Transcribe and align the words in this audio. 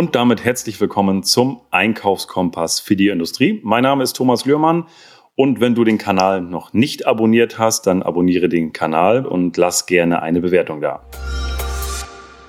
Und 0.00 0.14
damit 0.14 0.46
herzlich 0.46 0.80
willkommen 0.80 1.24
zum 1.24 1.60
Einkaufskompass 1.70 2.80
für 2.80 2.96
die 2.96 3.08
Industrie. 3.08 3.60
Mein 3.62 3.82
Name 3.82 4.02
ist 4.02 4.14
Thomas 4.14 4.46
Lührmann 4.46 4.86
und 5.36 5.60
wenn 5.60 5.74
du 5.74 5.84
den 5.84 5.98
Kanal 5.98 6.40
noch 6.40 6.72
nicht 6.72 7.06
abonniert 7.06 7.58
hast, 7.58 7.86
dann 7.86 8.02
abonniere 8.02 8.48
den 8.48 8.72
Kanal 8.72 9.26
und 9.26 9.58
lass 9.58 9.84
gerne 9.84 10.22
eine 10.22 10.40
Bewertung 10.40 10.80
da. 10.80 11.04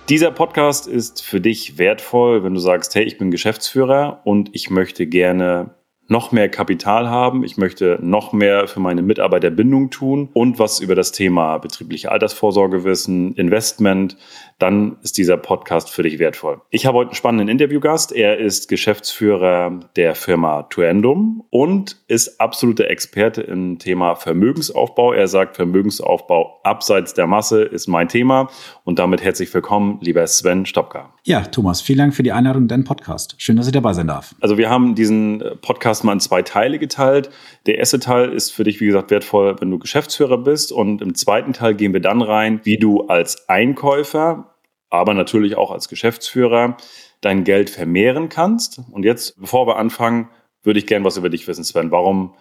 Dieser 0.07 0.31
Podcast 0.31 0.87
ist 0.87 1.21
für 1.21 1.41
dich 1.41 1.77
wertvoll, 1.77 2.45
wenn 2.45 2.53
du 2.53 2.61
sagst, 2.61 2.95
hey, 2.95 3.03
ich 3.03 3.17
bin 3.17 3.31
Geschäftsführer 3.31 4.21
und 4.23 4.51
ich 4.53 4.69
möchte 4.69 5.05
gerne 5.05 5.71
noch 6.11 6.33
mehr 6.33 6.49
Kapital 6.49 7.09
haben, 7.09 7.45
ich 7.45 7.55
möchte 7.55 7.97
noch 8.01 8.33
mehr 8.33 8.67
für 8.67 8.81
meine 8.81 9.01
Mitarbeiterbindung 9.01 9.89
tun 9.91 10.27
und 10.33 10.59
was 10.59 10.81
über 10.81 10.93
das 10.93 11.13
Thema 11.13 11.57
betriebliche 11.57 12.11
Altersvorsorge 12.11 12.83
wissen, 12.83 13.33
Investment, 13.35 14.17
dann 14.59 14.97
ist 15.03 15.17
dieser 15.17 15.37
Podcast 15.37 15.89
für 15.89 16.03
dich 16.03 16.19
wertvoll. 16.19 16.61
Ich 16.69 16.85
habe 16.85 16.97
heute 16.97 17.11
einen 17.11 17.15
spannenden 17.15 17.47
Interviewgast. 17.47 18.11
Er 18.11 18.37
ist 18.37 18.67
Geschäftsführer 18.67 19.79
der 19.95 20.13
Firma 20.13 20.63
Tuendum 20.63 21.45
und 21.49 21.97
ist 22.07 22.41
absoluter 22.41 22.89
Experte 22.89 23.41
im 23.41 23.79
Thema 23.79 24.15
Vermögensaufbau. 24.15 25.13
Er 25.13 25.29
sagt, 25.29 25.55
Vermögensaufbau 25.55 26.59
abseits 26.63 27.13
der 27.13 27.25
Masse 27.25 27.63
ist 27.63 27.87
mein 27.87 28.09
Thema. 28.09 28.49
Und 28.83 28.99
damit 28.99 29.23
herzlich 29.23 29.51
willkommen, 29.53 29.97
lieber 30.01 30.27
Sven 30.27 30.65
Stopka. 30.65 31.13
Ja, 31.23 31.41
Thomas, 31.41 31.81
vielen 31.81 31.99
Dank 31.99 32.15
für 32.15 32.23
die 32.23 32.31
Einladung 32.31 32.63
in 32.63 32.67
deinen 32.67 32.83
Podcast. 32.83 33.35
Schön, 33.37 33.55
dass 33.55 33.67
ich 33.67 33.73
dabei 33.73 33.93
sein 33.93 34.07
darf. 34.07 34.35
Also 34.41 34.57
wir 34.57 34.69
haben 34.69 34.93
diesen 34.95 35.43
Podcast 35.61 36.00
mal 36.03 36.13
in 36.13 36.19
zwei 36.19 36.41
Teile 36.41 36.79
geteilt. 36.79 37.29
Der 37.65 37.77
erste 37.77 37.99
Teil 37.99 38.31
ist 38.31 38.51
für 38.51 38.63
dich, 38.63 38.79
wie 38.79 38.87
gesagt, 38.87 39.11
wertvoll, 39.11 39.55
wenn 39.59 39.71
du 39.71 39.79
Geschäftsführer 39.79 40.37
bist. 40.37 40.71
Und 40.71 41.01
im 41.01 41.15
zweiten 41.15 41.53
Teil 41.53 41.75
gehen 41.75 41.93
wir 41.93 42.01
dann 42.01 42.21
rein, 42.21 42.61
wie 42.63 42.77
du 42.77 43.07
als 43.07 43.47
Einkäufer 43.49 44.51
aber 44.91 45.13
natürlich 45.13 45.57
auch 45.57 45.71
als 45.71 45.89
Geschäftsführer 45.89 46.77
dein 47.21 47.43
Geld 47.43 47.71
vermehren 47.71 48.29
kannst. 48.29 48.81
Und 48.91 49.03
jetzt, 49.03 49.39
bevor 49.39 49.65
wir 49.65 49.77
anfangen, 49.77 50.29
würde 50.63 50.79
ich 50.79 50.85
gern 50.85 51.03
was 51.03 51.17
über 51.17 51.29
dich 51.29 51.47
wissen, 51.47 51.63
Sven. 51.63 51.91
Warum 51.91 52.35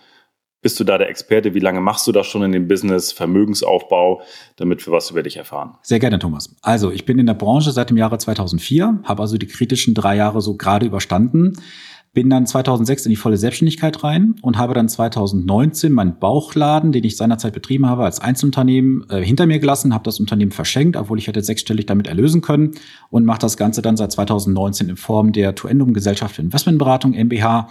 bist 0.60 0.78
du 0.78 0.84
da 0.84 0.98
der 0.98 1.08
Experte? 1.08 1.54
Wie 1.54 1.60
lange 1.60 1.80
machst 1.80 2.06
du 2.06 2.12
das 2.12 2.26
schon 2.26 2.42
in 2.42 2.52
dem 2.52 2.68
Business, 2.68 3.12
Vermögensaufbau, 3.12 4.20
damit 4.56 4.84
wir 4.84 4.92
was 4.92 5.10
über 5.10 5.22
dich 5.22 5.36
erfahren? 5.36 5.78
Sehr 5.82 6.00
gerne, 6.00 6.18
Thomas. 6.18 6.54
Also, 6.60 6.90
ich 6.90 7.06
bin 7.06 7.18
in 7.18 7.26
der 7.26 7.34
Branche 7.34 7.70
seit 7.70 7.88
dem 7.88 7.96
Jahre 7.96 8.18
2004, 8.18 9.00
habe 9.04 9.22
also 9.22 9.38
die 9.38 9.46
kritischen 9.46 9.94
drei 9.94 10.16
Jahre 10.16 10.42
so 10.42 10.56
gerade 10.56 10.84
überstanden 10.84 11.54
bin 12.12 12.28
dann 12.28 12.46
2006 12.46 13.06
in 13.06 13.10
die 13.10 13.16
volle 13.16 13.36
Selbstständigkeit 13.36 14.02
rein 14.02 14.34
und 14.42 14.58
habe 14.58 14.74
dann 14.74 14.88
2019 14.88 15.92
meinen 15.92 16.18
Bauchladen, 16.18 16.90
den 16.90 17.04
ich 17.04 17.16
seinerzeit 17.16 17.52
betrieben 17.52 17.86
habe 17.86 18.04
als 18.04 18.20
Einzelunternehmen, 18.20 19.06
äh, 19.10 19.22
hinter 19.22 19.46
mir 19.46 19.60
gelassen, 19.60 19.94
habe 19.94 20.04
das 20.04 20.18
Unternehmen 20.18 20.50
verschenkt, 20.50 20.96
obwohl 20.96 21.18
ich 21.18 21.28
hätte 21.28 21.42
sechsstellig 21.42 21.86
damit 21.86 22.08
erlösen 22.08 22.40
können 22.40 22.72
und 23.10 23.24
mache 23.24 23.38
das 23.38 23.56
Ganze 23.56 23.80
dann 23.80 23.96
seit 23.96 24.10
2019 24.10 24.88
in 24.88 24.96
Form 24.96 25.32
der 25.32 25.54
Tuendum 25.54 25.94
Gesellschaft 25.94 26.34
für 26.34 26.42
Investmentberatung 26.42 27.12
MBH 27.12 27.68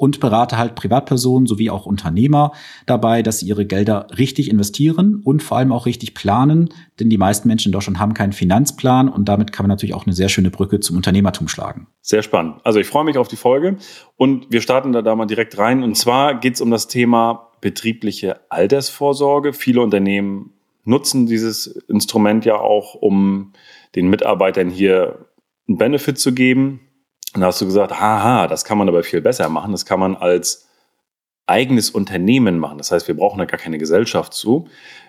und 0.00 0.18
berate 0.18 0.56
halt 0.56 0.76
Privatpersonen 0.76 1.46
sowie 1.46 1.68
auch 1.68 1.84
Unternehmer 1.84 2.52
dabei, 2.86 3.22
dass 3.22 3.40
sie 3.40 3.46
ihre 3.46 3.66
Gelder 3.66 4.06
richtig 4.16 4.50
investieren 4.50 5.20
und 5.22 5.42
vor 5.42 5.58
allem 5.58 5.72
auch 5.72 5.84
richtig 5.84 6.14
planen, 6.14 6.70
denn 6.98 7.10
die 7.10 7.18
meisten 7.18 7.48
Menschen 7.48 7.68
in 7.68 7.72
Deutschland 7.72 7.98
haben 7.98 8.14
keinen 8.14 8.32
Finanzplan 8.32 9.10
und 9.10 9.28
damit 9.28 9.52
kann 9.52 9.64
man 9.64 9.68
natürlich 9.68 9.94
auch 9.94 10.06
eine 10.06 10.14
sehr 10.14 10.30
schöne 10.30 10.50
Brücke 10.50 10.80
zum 10.80 10.96
Unternehmertum 10.96 11.48
schlagen. 11.48 11.86
Sehr 12.00 12.22
spannend. 12.22 12.56
Also 12.64 12.80
ich 12.80 12.86
freue 12.86 13.04
mich 13.04 13.18
auf 13.18 13.28
die 13.28 13.36
Folge 13.36 13.76
und 14.16 14.46
wir 14.50 14.62
starten 14.62 14.92
da, 14.92 15.02
da 15.02 15.14
mal 15.14 15.26
direkt 15.26 15.58
rein 15.58 15.82
und 15.82 15.96
zwar 15.96 16.40
geht 16.40 16.54
es 16.54 16.62
um 16.62 16.70
das 16.70 16.88
Thema 16.88 17.50
betriebliche 17.60 18.40
Altersvorsorge. 18.48 19.52
Viele 19.52 19.82
Unternehmen 19.82 20.54
nutzen 20.84 21.26
dieses 21.26 21.66
Instrument 21.66 22.46
ja 22.46 22.56
auch, 22.56 22.94
um 22.94 23.52
den 23.94 24.08
Mitarbeitern 24.08 24.70
hier 24.70 25.26
einen 25.68 25.76
Benefit 25.76 26.18
zu 26.18 26.32
geben. 26.32 26.80
Und 27.34 27.42
da 27.42 27.48
hast 27.48 27.60
du 27.60 27.64
gesagt, 27.64 28.00
haha, 28.00 28.46
das 28.46 28.64
kann 28.64 28.78
man 28.78 28.88
aber 28.88 29.02
viel 29.02 29.20
besser 29.20 29.48
machen. 29.48 29.72
Das 29.72 29.86
kann 29.86 30.00
man 30.00 30.16
als 30.16 30.68
eigenes 31.46 31.90
Unternehmen 31.90 32.58
machen. 32.58 32.78
Das 32.78 32.92
heißt, 32.92 33.08
wir 33.08 33.16
brauchen 33.16 33.38
da 33.38 33.44
gar 33.44 33.58
keine 33.58 33.78
Gesellschaft 33.78 34.32
zu. 34.32 34.68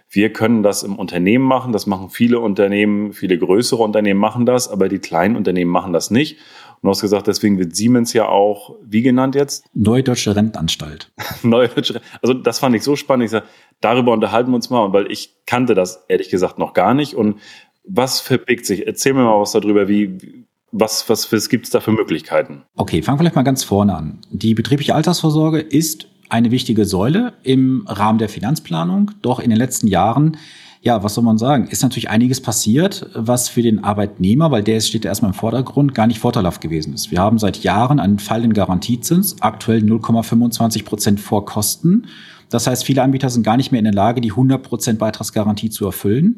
Wir 0.09 0.33
können 0.33 0.61
das 0.61 0.83
im 0.83 0.97
Unternehmen 0.97 1.45
machen. 1.45 1.71
Das 1.71 1.87
machen 1.87 2.09
viele 2.09 2.39
Unternehmen, 2.39 3.13
viele 3.13 3.37
größere 3.37 3.81
Unternehmen 3.81 4.19
machen 4.19 4.45
das, 4.45 4.67
aber 4.67 4.89
die 4.89 4.99
kleinen 4.99 5.35
Unternehmen 5.35 5.71
machen 5.71 5.93
das 5.93 6.11
nicht. 6.11 6.37
Und 6.81 6.87
du 6.87 6.89
hast 6.89 7.01
gesagt, 7.01 7.27
deswegen 7.27 7.59
wird 7.59 7.75
Siemens 7.75 8.11
ja 8.13 8.27
auch, 8.27 8.75
wie 8.83 9.03
genannt 9.03 9.35
jetzt? 9.35 9.65
Neue 9.73 10.03
Deutsche 10.03 10.35
Rentenanstalt. 10.35 11.11
Neue 11.43 11.69
Deutsche, 11.69 12.01
also 12.21 12.33
das 12.33 12.59
fand 12.59 12.75
ich 12.75 12.83
so 12.83 12.95
spannend. 12.95 13.25
Ich 13.25 13.31
sage, 13.31 13.45
darüber 13.79 14.11
unterhalten 14.11 14.51
wir 14.51 14.55
uns 14.55 14.69
mal, 14.69 14.91
weil 14.91 15.11
ich 15.11 15.37
kannte 15.45 15.75
das 15.75 16.03
ehrlich 16.09 16.29
gesagt 16.29 16.59
noch 16.59 16.73
gar 16.73 16.93
nicht. 16.93 17.13
Und 17.13 17.39
was 17.83 18.19
verbirgt 18.19 18.65
sich? 18.65 18.85
Erzähl 18.87 19.13
mir 19.13 19.23
mal 19.23 19.39
was 19.39 19.51
darüber, 19.51 19.87
wie, 19.87 20.45
was, 20.71 21.09
was, 21.09 21.31
was 21.31 21.49
gibt 21.49 21.65
es 21.65 21.71
da 21.71 21.79
für 21.79 21.91
Möglichkeiten? 21.91 22.63
Okay, 22.75 23.01
fangen 23.01 23.17
wir 23.17 23.23
vielleicht 23.23 23.35
mal 23.35 23.43
ganz 23.43 23.63
vorne 23.63 23.95
an. 23.95 24.19
Die 24.31 24.53
betriebliche 24.53 24.95
Altersvorsorge 24.95 25.59
ist 25.59 26.07
eine 26.29 26.51
wichtige 26.51 26.85
Säule 26.85 27.33
im 27.43 27.85
Rahmen 27.87 28.17
der 28.17 28.29
Finanzplanung. 28.29 29.11
Doch 29.21 29.39
in 29.39 29.49
den 29.49 29.59
letzten 29.59 29.87
Jahren, 29.87 30.37
ja, 30.81 31.03
was 31.03 31.13
soll 31.13 31.25
man 31.25 31.37
sagen, 31.37 31.67
ist 31.67 31.83
natürlich 31.83 32.09
einiges 32.09 32.41
passiert, 32.41 33.09
was 33.13 33.49
für 33.49 33.61
den 33.61 33.83
Arbeitnehmer, 33.83 34.49
weil 34.49 34.63
der 34.63 34.79
steht 34.79 35.03
erstmal 35.03 35.31
im 35.31 35.35
Vordergrund, 35.35 35.93
gar 35.93 36.07
nicht 36.07 36.19
vorteilhaft 36.19 36.61
gewesen 36.61 36.93
ist. 36.93 37.11
Wir 37.11 37.19
haben 37.19 37.37
seit 37.37 37.63
Jahren 37.63 37.99
einen 37.99 38.17
fallenden 38.17 38.53
Garantiezins, 38.53 39.41
aktuell 39.41 39.81
0,25 39.81 40.85
Prozent 40.85 41.19
vor 41.19 41.45
Kosten. 41.45 42.07
Das 42.49 42.65
heißt, 42.65 42.85
viele 42.85 43.03
Anbieter 43.03 43.29
sind 43.29 43.43
gar 43.43 43.57
nicht 43.57 43.71
mehr 43.71 43.79
in 43.79 43.85
der 43.85 43.93
Lage, 43.93 44.21
die 44.21 44.31
100 44.31 44.63
Prozent 44.63 44.99
Beitragsgarantie 44.99 45.69
zu 45.69 45.85
erfüllen. 45.85 46.37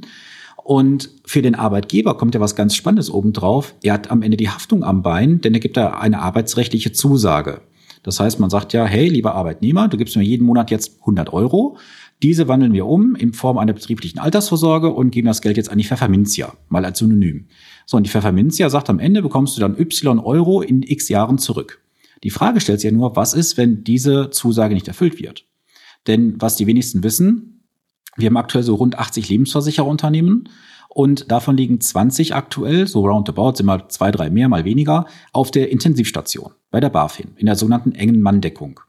Und 0.64 1.10
für 1.26 1.42
den 1.42 1.56
Arbeitgeber 1.56 2.18
kommt 2.18 2.36
ja 2.36 2.42
was 2.42 2.56
ganz 2.56 2.76
Spannendes 2.76 3.12
obendrauf. 3.12 3.76
Er 3.84 3.94
hat 3.94 4.12
am 4.12 4.22
Ende 4.22 4.38
die 4.38 4.50
Haftung 4.50 4.84
am 4.84 5.02
Bein, 5.02 5.42
denn 5.42 5.54
er 5.54 5.60
gibt 5.60 5.76
da 5.76 5.92
eine 6.00 6.20
arbeitsrechtliche 6.20 6.94
Zusage. 6.94 7.62
Das 8.04 8.20
heißt, 8.20 8.40
man 8.40 8.50
sagt 8.50 8.74
ja, 8.74 8.86
hey, 8.86 9.08
lieber 9.08 9.34
Arbeitnehmer, 9.36 9.88
du 9.88 9.98
gibst 9.98 10.16
mir 10.16 10.24
jeden 10.24 10.46
Monat 10.46 10.72
jetzt 10.72 11.00
100 11.02 11.32
Euro. 11.34 11.78
Diese 12.22 12.48
wandeln 12.48 12.74
wir 12.74 12.86
um 12.86 13.16
in 13.16 13.34
Form 13.34 13.58
einer 13.58 13.74
betrieblichen 13.74 14.20
Altersvorsorge 14.20 14.90
und 14.90 15.12
geben 15.12 15.28
das 15.28 15.42
Geld 15.42 15.58
jetzt 15.58 15.70
an 15.70 15.78
die 15.78 15.84
Pfefferminzia, 15.84 16.54
mal 16.70 16.86
als 16.86 17.00
Synonym. 17.00 17.48
So, 17.86 17.98
und 17.98 18.04
die 18.06 18.10
Pfefferminzia 18.10 18.70
sagt, 18.70 18.90
am 18.90 19.00
Ende 19.00 19.22
bekommst 19.22 19.58
du 19.58 19.62
dann 19.62 19.78
Y 19.78 20.20
Euro 20.20 20.62
in 20.62 20.84
x 20.84 21.10
Jahren 21.10 21.38
zurück. 21.38 21.82
Die 22.24 22.30
Frage 22.30 22.62
stellt 22.62 22.80
sich 22.80 22.90
ja 22.90 22.96
nur, 22.96 23.18
was 23.18 23.34
ist, 23.34 23.58
wenn 23.58 23.84
diese 23.84 24.30
Zusage 24.30 24.74
nicht 24.74 24.88
erfüllt 24.88 25.20
wird? 25.20 25.46
Denn 26.08 26.36
was 26.40 26.56
die 26.56 26.68
wenigsten 26.68 27.04
wissen, 27.04 27.53
wir 28.16 28.28
haben 28.28 28.38
aktuell 28.38 28.64
so 28.64 28.76
rund 28.76 28.98
80 28.98 29.30
Lebensversichererunternehmen 29.30 30.50
und 30.90 31.32
davon 31.32 31.58
liegen 31.58 31.82
20 31.82 32.36
aktuell, 32.36 32.88
so 32.88 33.06
roundabout, 33.06 33.56
sind 33.56 33.66
mal 33.66 33.88
zwei, 33.88 34.12
drei 34.12 34.30
mehr, 34.30 34.50
mal 34.50 34.66
weniger, 34.66 35.08
auf 35.32 35.50
der 35.50 35.72
Intensivstation 35.72 36.52
bei 36.70 36.80
der 36.80 36.90
BaFin 36.90 37.32
in 37.38 37.48
der 37.48 37.56
sogenannten 37.56 37.94
engen 37.94 38.22
Manndeckung. 38.22 38.80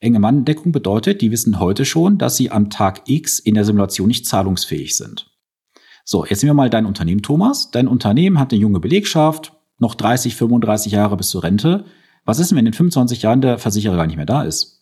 Enge 0.00 0.18
Manndeckung 0.18 0.72
bedeutet, 0.72 1.22
die 1.22 1.30
wissen 1.30 1.60
heute 1.60 1.84
schon, 1.84 2.18
dass 2.18 2.36
sie 2.36 2.50
am 2.50 2.70
Tag 2.70 3.02
X 3.06 3.38
in 3.38 3.54
der 3.54 3.64
Simulation 3.64 4.08
nicht 4.08 4.26
zahlungsfähig 4.26 4.96
sind. 4.96 5.30
So, 6.04 6.26
jetzt 6.26 6.42
nehmen 6.42 6.50
wir 6.50 6.62
mal 6.62 6.70
dein 6.70 6.84
Unternehmen, 6.84 7.22
Thomas. 7.22 7.70
Dein 7.70 7.88
Unternehmen 7.88 8.38
hat 8.38 8.52
eine 8.52 8.60
junge 8.60 8.80
Belegschaft, 8.80 9.52
noch 9.78 9.94
30, 9.94 10.36
35 10.36 10.92
Jahre 10.92 11.16
bis 11.16 11.30
zur 11.30 11.42
Rente. 11.42 11.86
Was 12.26 12.38
ist 12.38 12.50
denn, 12.50 12.58
wenn 12.58 12.66
in 12.66 12.74
25 12.74 13.22
Jahren 13.22 13.40
der 13.40 13.58
Versicherer 13.58 13.96
gar 13.96 14.06
nicht 14.06 14.16
mehr 14.16 14.26
da 14.26 14.42
ist? 14.42 14.73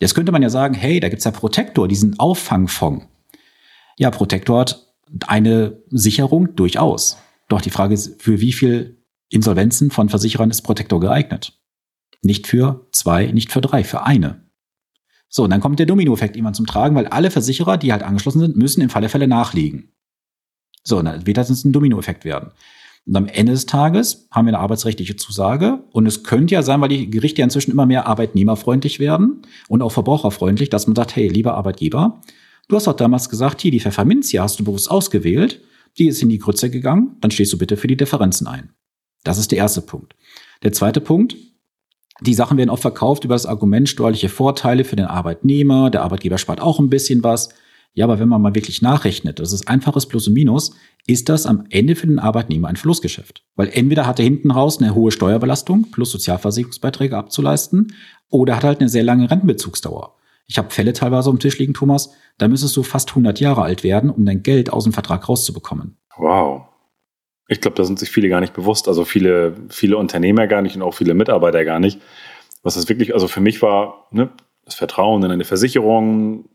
Jetzt 0.00 0.14
könnte 0.14 0.32
man 0.32 0.42
ja 0.42 0.50
sagen, 0.50 0.74
hey, 0.74 1.00
da 1.00 1.08
gibt's 1.08 1.24
ja 1.24 1.30
Protektor, 1.30 1.88
diesen 1.88 2.18
Auffangfonds. 2.18 3.06
Ja, 3.96 4.10
Protektor 4.10 4.60
hat 4.60 4.86
eine 5.26 5.82
Sicherung 5.88 6.56
durchaus. 6.56 7.16
Doch 7.48 7.60
die 7.60 7.70
Frage 7.70 7.94
ist, 7.94 8.20
für 8.20 8.40
wie 8.40 8.52
viel 8.52 9.04
Insolvenzen 9.28 9.90
von 9.90 10.08
Versicherern 10.08 10.50
ist 10.50 10.62
Protektor 10.62 11.00
geeignet? 11.00 11.58
Nicht 12.22 12.46
für 12.46 12.88
zwei, 12.92 13.26
nicht 13.26 13.52
für 13.52 13.60
drei, 13.60 13.84
für 13.84 14.04
eine. 14.04 14.44
So, 15.28 15.44
und 15.44 15.50
dann 15.50 15.60
kommt 15.60 15.78
der 15.78 15.86
Dominoeffekt 15.86 16.36
irgendwann 16.36 16.54
zum 16.54 16.66
Tragen, 16.66 16.94
weil 16.94 17.06
alle 17.08 17.30
Versicherer, 17.30 17.76
die 17.76 17.92
halt 17.92 18.02
angeschlossen 18.02 18.40
sind, 18.40 18.56
müssen 18.56 18.80
im 18.80 18.90
Falle 18.90 19.08
Fälle 19.08 19.28
nachliegen. 19.28 19.92
So, 20.84 20.98
und 20.98 21.06
dann 21.06 21.26
wird 21.26 21.36
das 21.36 21.50
ein 21.64 21.72
Dominoeffekt 21.72 22.24
werden. 22.24 22.52
Und 23.06 23.16
am 23.16 23.26
Ende 23.26 23.52
des 23.52 23.66
Tages 23.66 24.28
haben 24.30 24.46
wir 24.46 24.54
eine 24.54 24.60
arbeitsrechtliche 24.60 25.16
Zusage. 25.16 25.84
Und 25.92 26.06
es 26.06 26.22
könnte 26.22 26.54
ja 26.54 26.62
sein, 26.62 26.80
weil 26.80 26.88
die 26.88 27.10
Gerichte 27.10 27.40
ja 27.40 27.44
inzwischen 27.44 27.70
immer 27.70 27.86
mehr 27.86 28.06
arbeitnehmerfreundlich 28.06 28.98
werden 28.98 29.42
und 29.68 29.82
auch 29.82 29.92
verbraucherfreundlich, 29.92 30.70
dass 30.70 30.86
man 30.86 30.96
sagt, 30.96 31.14
hey, 31.14 31.28
lieber 31.28 31.54
Arbeitgeber, 31.54 32.22
du 32.68 32.76
hast 32.76 32.86
doch 32.86 32.94
damals 32.94 33.28
gesagt, 33.28 33.60
hier, 33.60 33.70
die 33.70 33.80
Pfefferminzia 33.80 34.42
hast 34.42 34.58
du 34.58 34.64
bewusst 34.64 34.90
ausgewählt, 34.90 35.60
die 35.98 36.08
ist 36.08 36.22
in 36.22 36.30
die 36.30 36.38
Grütze 36.38 36.70
gegangen, 36.70 37.16
dann 37.20 37.30
stehst 37.30 37.52
du 37.52 37.58
bitte 37.58 37.76
für 37.76 37.86
die 37.86 37.96
Differenzen 37.96 38.46
ein. 38.46 38.70
Das 39.22 39.38
ist 39.38 39.52
der 39.52 39.58
erste 39.58 39.82
Punkt. 39.82 40.16
Der 40.62 40.72
zweite 40.72 41.00
Punkt, 41.00 41.36
die 42.20 42.34
Sachen 42.34 42.56
werden 42.56 42.70
oft 42.70 42.82
verkauft 42.82 43.24
über 43.24 43.34
das 43.34 43.46
Argument 43.46 43.88
steuerliche 43.88 44.28
Vorteile 44.28 44.84
für 44.84 44.96
den 44.96 45.06
Arbeitnehmer, 45.06 45.90
der 45.90 46.02
Arbeitgeber 46.02 46.38
spart 46.38 46.60
auch 46.60 46.78
ein 46.78 46.90
bisschen 46.90 47.22
was. 47.22 47.50
Ja, 47.94 48.06
aber 48.06 48.18
wenn 48.18 48.28
man 48.28 48.42
mal 48.42 48.56
wirklich 48.56 48.82
nachrechnet, 48.82 49.38
das 49.38 49.52
ist 49.52 49.68
einfaches 49.68 50.06
Plus 50.06 50.26
und 50.26 50.34
Minus, 50.34 50.74
ist 51.06 51.28
das 51.28 51.46
am 51.46 51.64
Ende 51.70 51.94
für 51.94 52.08
den 52.08 52.18
Arbeitnehmer 52.18 52.68
ein 52.68 52.76
Verlustgeschäft. 52.76 53.44
Weil 53.54 53.70
entweder 53.72 54.06
hat 54.06 54.18
er 54.18 54.24
hinten 54.24 54.50
raus 54.50 54.78
eine 54.80 54.94
hohe 54.96 55.12
Steuerbelastung 55.12 55.90
plus 55.92 56.10
Sozialversicherungsbeiträge 56.10 57.16
abzuleisten 57.16 57.94
oder 58.30 58.56
hat 58.56 58.64
halt 58.64 58.80
eine 58.80 58.88
sehr 58.88 59.04
lange 59.04 59.30
Rentenbezugsdauer. 59.30 60.16
Ich 60.46 60.58
habe 60.58 60.70
Fälle 60.70 60.92
teilweise 60.92 61.30
dem 61.30 61.38
Tisch 61.38 61.58
liegen, 61.58 61.72
Thomas, 61.72 62.12
da 62.36 62.48
müsstest 62.48 62.76
du 62.76 62.82
fast 62.82 63.10
100 63.10 63.38
Jahre 63.40 63.62
alt 63.62 63.84
werden, 63.84 64.10
um 64.10 64.24
dein 64.26 64.42
Geld 64.42 64.72
aus 64.72 64.84
dem 64.84 64.92
Vertrag 64.92 65.28
rauszubekommen. 65.28 65.96
Wow. 66.16 66.62
Ich 67.46 67.60
glaube, 67.60 67.76
da 67.76 67.84
sind 67.84 67.98
sich 67.98 68.10
viele 68.10 68.28
gar 68.28 68.40
nicht 68.40 68.54
bewusst, 68.54 68.88
also 68.88 69.04
viele, 69.04 69.54
viele 69.68 69.96
Unternehmer 69.98 70.46
gar 70.46 70.62
nicht 70.62 70.74
und 70.76 70.82
auch 70.82 70.94
viele 70.94 71.14
Mitarbeiter 71.14 71.64
gar 71.64 71.78
nicht. 71.78 72.00
Was 72.62 72.74
das 72.74 72.88
wirklich, 72.88 73.14
also 73.14 73.28
für 73.28 73.40
mich 73.40 73.62
war, 73.62 74.08
ne, 74.10 74.30
das 74.64 74.74
Vertrauen 74.74 75.22
in 75.22 75.30
eine 75.30 75.44
Versicherung, 75.44 76.48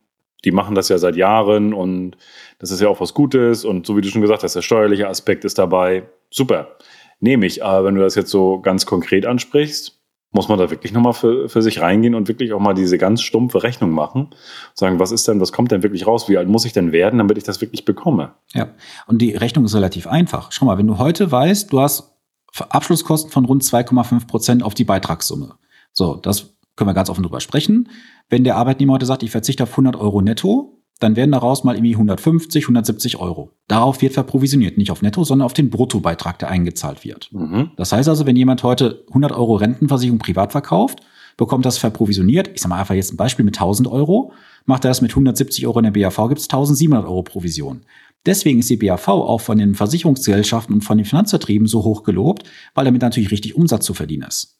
die 0.45 0.51
machen 0.51 0.75
das 0.75 0.89
ja 0.89 0.97
seit 0.97 1.15
Jahren 1.15 1.73
und 1.73 2.15
das 2.59 2.71
ist 2.71 2.81
ja 2.81 2.87
auch 2.87 3.01
was 3.01 3.13
Gutes 3.13 3.65
und 3.65 3.85
so 3.85 3.97
wie 3.97 4.01
du 4.01 4.09
schon 4.09 4.21
gesagt 4.21 4.43
hast, 4.43 4.55
der 4.55 4.61
steuerliche 4.61 5.07
Aspekt 5.07 5.45
ist 5.45 5.57
dabei. 5.57 6.03
Super, 6.29 6.77
nehme 7.19 7.45
ich. 7.45 7.63
Aber 7.63 7.85
wenn 7.85 7.95
du 7.95 8.01
das 8.01 8.15
jetzt 8.15 8.31
so 8.31 8.59
ganz 8.59 8.85
konkret 8.85 9.25
ansprichst, 9.25 9.99
muss 10.31 10.47
man 10.47 10.59
da 10.59 10.69
wirklich 10.69 10.93
nochmal 10.93 11.13
für, 11.13 11.49
für 11.49 11.61
sich 11.61 11.81
reingehen 11.81 12.13
und 12.13 12.27
wirklich 12.27 12.53
auch 12.53 12.59
mal 12.59 12.75
diese 12.75 12.97
ganz 12.99 13.21
stumpfe 13.21 13.63
Rechnung 13.63 13.91
machen. 13.91 14.29
Sagen, 14.75 14.99
was 14.99 15.11
ist 15.11 15.27
denn, 15.27 15.41
was 15.41 15.51
kommt 15.51 15.71
denn 15.71 15.81
wirklich 15.81 16.05
raus? 16.05 16.29
Wie 16.29 16.37
alt 16.37 16.47
muss 16.47 16.65
ich 16.65 16.73
denn 16.73 16.91
werden, 16.91 17.17
damit 17.17 17.37
ich 17.37 17.43
das 17.43 17.61
wirklich 17.61 17.83
bekomme? 17.83 18.33
Ja, 18.53 18.69
und 19.07 19.21
die 19.21 19.31
Rechnung 19.31 19.65
ist 19.65 19.75
relativ 19.75 20.05
einfach. 20.05 20.51
Schau 20.51 20.65
mal, 20.65 20.77
wenn 20.77 20.87
du 20.87 20.99
heute 20.99 21.31
weißt, 21.31 21.73
du 21.73 21.79
hast 21.79 22.15
Abschlusskosten 22.69 23.31
von 23.31 23.45
rund 23.45 23.63
2,5 23.63 24.27
Prozent 24.27 24.63
auf 24.63 24.75
die 24.75 24.83
Beitragssumme. 24.83 25.55
So, 25.93 26.15
das 26.15 26.53
können 26.79 26.89
wir 26.89 26.95
ganz 26.95 27.09
offen 27.09 27.23
drüber 27.23 27.41
sprechen. 27.41 27.89
Wenn 28.29 28.43
der 28.43 28.55
Arbeitnehmer 28.55 28.93
heute 28.93 29.05
sagt, 29.05 29.21
ich 29.21 29.31
verzichte 29.31 29.63
auf 29.63 29.71
100 29.71 29.97
Euro 29.97 30.21
netto, 30.21 30.79
dann 30.99 31.15
werden 31.15 31.31
daraus 31.31 31.63
mal 31.63 31.75
irgendwie 31.75 31.93
150, 31.93 32.63
170 32.63 33.17
Euro. 33.17 33.51
Darauf 33.67 34.01
wird 34.01 34.13
verprovisioniert, 34.13 34.77
nicht 34.77 34.89
auf 34.89 35.01
Netto, 35.01 35.23
sondern 35.23 35.45
auf 35.45 35.53
den 35.53 35.69
Bruttobeitrag, 35.69 36.39
der 36.39 36.49
eingezahlt 36.49 37.05
wird. 37.05 37.29
Mhm. 37.31 37.71
Das 37.77 37.91
heißt 37.91 38.09
also, 38.09 38.25
wenn 38.25 38.35
jemand 38.35 38.63
heute 38.63 39.03
100 39.09 39.31
Euro 39.31 39.55
Rentenversicherung 39.55 40.19
privat 40.19 40.51
verkauft, 40.51 41.01
bekommt 41.37 41.65
das 41.65 41.77
verprovisioniert, 41.77 42.49
ich 42.53 42.61
sage 42.61 42.69
mal 42.69 42.79
einfach 42.79 42.95
jetzt 42.95 43.13
ein 43.13 43.17
Beispiel 43.17 43.45
mit 43.45 43.57
1000 43.57 43.87
Euro, 43.89 44.33
macht 44.65 44.83
er 44.85 44.89
das 44.89 45.01
mit 45.01 45.11
170 45.11 45.67
Euro 45.67 45.79
in 45.79 45.91
der 45.91 45.91
BAV, 45.91 46.27
gibt 46.27 46.39
es 46.39 46.45
1700 46.45 47.05
Euro 47.05 47.23
Provision. 47.23 47.81
Deswegen 48.25 48.59
ist 48.59 48.69
die 48.69 48.75
BAV 48.75 49.07
auch 49.07 49.39
von 49.39 49.57
den 49.57 49.75
Versicherungsgesellschaften 49.75 50.75
und 50.75 50.81
von 50.81 50.97
den 50.97 51.05
Finanzvertrieben 51.05 51.67
so 51.67 51.83
hoch 51.83 52.03
gelobt, 52.03 52.43
weil 52.73 52.85
damit 52.85 53.01
natürlich 53.01 53.31
richtig 53.31 53.55
Umsatz 53.55 53.85
zu 53.85 53.93
verdienen 53.93 54.27
ist. 54.27 54.58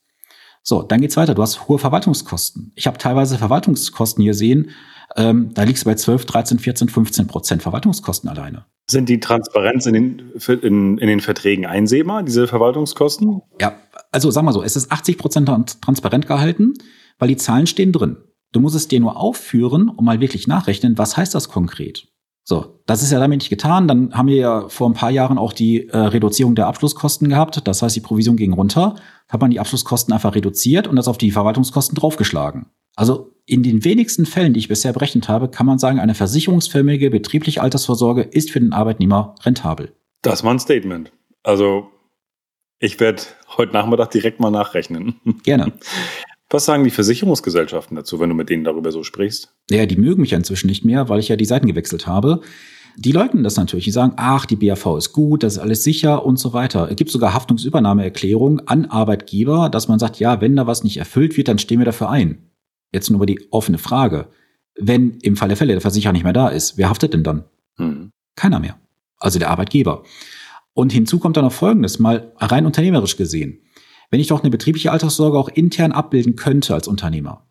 So, 0.61 0.83
dann 0.83 1.01
geht's 1.01 1.17
weiter. 1.17 1.35
Du 1.35 1.41
hast 1.41 1.67
hohe 1.67 1.79
Verwaltungskosten. 1.79 2.71
Ich 2.75 2.88
habe 2.88 2.97
teilweise 2.97 3.38
Verwaltungskosten 3.38 4.21
hier 4.21 4.33
sehen, 4.33 4.71
ähm, 5.15 5.51
da 5.53 5.63
liegst 5.63 5.85
du 5.85 5.89
bei 5.89 5.95
12, 5.95 6.25
13, 6.25 6.59
14, 6.59 6.89
15 6.89 7.27
Prozent 7.27 7.63
Verwaltungskosten 7.63 8.29
alleine. 8.29 8.65
Sind 8.89 9.09
die 9.09 9.19
Transparenz 9.19 9.85
in 9.85 9.94
den, 9.94 10.31
in, 10.61 10.97
in 10.97 11.07
den 11.07 11.19
Verträgen 11.19 11.65
einsehbar, 11.65 12.23
diese 12.23 12.47
Verwaltungskosten? 12.47 13.41
Ja, 13.59 13.75
also 14.11 14.31
sag 14.31 14.44
mal 14.44 14.51
so, 14.51 14.63
es 14.63 14.75
ist 14.75 14.91
80 14.91 15.17
Prozent 15.17 15.47
transparent 15.81 16.27
gehalten, 16.27 16.73
weil 17.17 17.27
die 17.27 17.38
Zahlen 17.38 17.67
stehen 17.67 17.91
drin. 17.91 18.17
Du 18.51 18.59
musst 18.59 18.75
es 18.75 18.88
dir 18.88 19.00
nur 19.00 19.17
aufführen 19.17 19.89
und 19.89 20.05
mal 20.05 20.21
wirklich 20.21 20.47
nachrechnen, 20.47 20.97
was 20.97 21.17
heißt 21.17 21.35
das 21.35 21.50
konkret. 21.50 22.07
So, 22.50 22.81
das 22.88 23.04
ist 23.04 23.12
ja 23.12 23.19
damit 23.19 23.42
nicht 23.42 23.51
getan. 23.51 23.88
Dann 23.88 24.12
haben 24.12 24.28
wir 24.28 24.36
ja 24.36 24.69
vor 24.69 24.90
ein 24.90 24.96
paar 24.96 25.12
Jahren 25.12 25.38
auch 25.38 25.54
die 25.54 25.88
äh, 25.88 25.96
Reduzierung 25.96 26.56
der 26.56 26.66
Abschlusskosten 26.66 27.30
gehabt. 27.30 27.62
Das 27.68 27.84
heißt, 27.84 27.96
die 27.96 28.01
Provision 28.01 28.38
ging 28.38 28.54
runter. 28.54 28.96
Hat 29.28 29.40
man 29.40 29.51
die 29.51 29.60
Abschlusskosten 29.60 30.12
einfach 30.12 30.34
reduziert 30.34 30.88
und 30.88 30.96
das 30.96 31.07
auf 31.07 31.19
die 31.19 31.30
Verwaltungskosten 31.30 31.96
draufgeschlagen. 31.96 32.66
Also 32.96 33.36
in 33.46 33.62
den 33.62 33.86
wenigsten 33.86 34.25
Fällen, 34.25 34.54
die 34.54 34.62
ich 34.62 34.68
bisher 34.68 34.94
berechnet 34.94 35.30
habe, 35.30 35.50
kann 35.50 35.68
man 35.68 35.78
sagen, 35.78 36.00
eine 36.00 36.16
versicherungsförmige 36.16 37.12
betriebliche 37.12 37.62
Altersvorsorge 37.62 38.24
ist 38.24 38.50
für 38.50 38.60
den 38.60 38.74
Arbeitnehmer 38.74 39.36
rentabel. 39.44 39.94
Das 40.24 40.44
war 40.44 40.51
ein 40.51 40.60
Statement. 40.60 41.12
Also 41.44 41.92
ich 42.80 43.00
werde 43.00 43.22
heute 43.57 43.74
Nachmittag 43.74 44.10
direkt 44.10 44.40
mal 44.40 44.50
nachrechnen. 44.50 45.19
Gerne. 45.44 45.74
Was 46.50 46.66
sagen 46.66 46.84
die 46.84 46.90
Versicherungsgesellschaften 46.90 47.96
dazu, 47.96 48.19
wenn 48.19 48.30
du 48.30 48.36
mit 48.36 48.50
denen 48.50 48.63
darüber 48.63 48.92
so 48.92 49.04
sprichst? 49.04 49.54
Ja, 49.69 49.86
die 49.86 49.98
mögen 49.98 50.22
mich 50.22 50.31
ja 50.31 50.38
inzwischen 50.38 50.68
nicht 50.68 50.84
mehr, 50.84 51.07
weil 51.07 51.19
ich 51.19 51.28
ja 51.28 51.36
die 51.36 51.46
Seiten 51.46 51.68
gewechselt 51.68 52.07
habe. 52.07 52.42
Die 52.98 53.12
leugnen 53.12 53.44
das 53.44 53.56
natürlich. 53.56 53.86
Die 53.86 53.92
sagen, 53.92 54.13
ach, 54.16 54.48
die 54.48 54.56
BAV 54.56 54.98
ist 54.98 55.13
gut, 55.13 55.44
das 55.44 55.54
ist 55.54 55.60
alles 55.60 55.84
sicher 55.84 56.25
und 56.25 56.38
so 56.40 56.51
weiter. 56.54 56.90
Es 56.90 56.96
gibt 56.96 57.12
sogar 57.12 57.34
Haftungsübernahmeerklärungen 57.34 58.68
an 58.68 58.86
Arbeitgeber, 58.86 59.69
dass 59.69 59.88
man 59.88 60.00
sagt, 60.00 60.19
ja, 60.19 60.42
wenn 60.42 60.56
da 60.56 60.66
was 60.66 60.84
nicht 60.84 60.98
erfüllt 60.98 61.38
wird, 61.38 61.48
dann 61.48 61.60
stehen 61.60 61.80
wir 61.80 61.86
dafür 61.86 62.10
ein. 62.10 62.50
Jetzt 62.92 63.12
nur 63.12 63.25
die 63.28 63.48
offene 63.51 63.78
Frage. 63.78 64.28
Wenn 64.75 65.19
im 65.22 65.38
Fall 65.38 65.50
der 65.50 65.57
Fälle 65.57 65.74
der 65.74 65.81
Versicherer 65.81 66.13
nicht 66.13 66.24
mehr 66.24 66.34
da 66.34 66.50
ist, 66.50 66.78
wer 66.78 66.90
haftet 66.90 67.13
denn 67.13 67.24
dann? 67.24 67.44
Hm. 67.75 68.12
Keiner 68.36 68.60
mehr. 68.60 68.80
Also 69.19 69.38
der 69.38 69.51
Arbeitgeber. 69.51 70.04
Und 70.74 70.92
hinzu 70.92 71.19
kommt 71.19 71.38
dann 71.38 71.44
noch 71.46 71.54
Folgendes, 71.54 72.00
mal 72.00 72.31
rein 72.38 72.66
unternehmerisch 72.66 73.18
gesehen. 73.18 73.62
Wenn 74.09 74.19
ich 74.19 74.27
doch 74.27 74.41
eine 74.41 74.50
betriebliche 74.50 74.91
Alterssorge 74.91 75.38
auch 75.38 75.50
intern 75.50 75.91
abbilden 75.91 76.35
könnte 76.35 76.73
als 76.73 76.88
Unternehmer, 76.88 77.45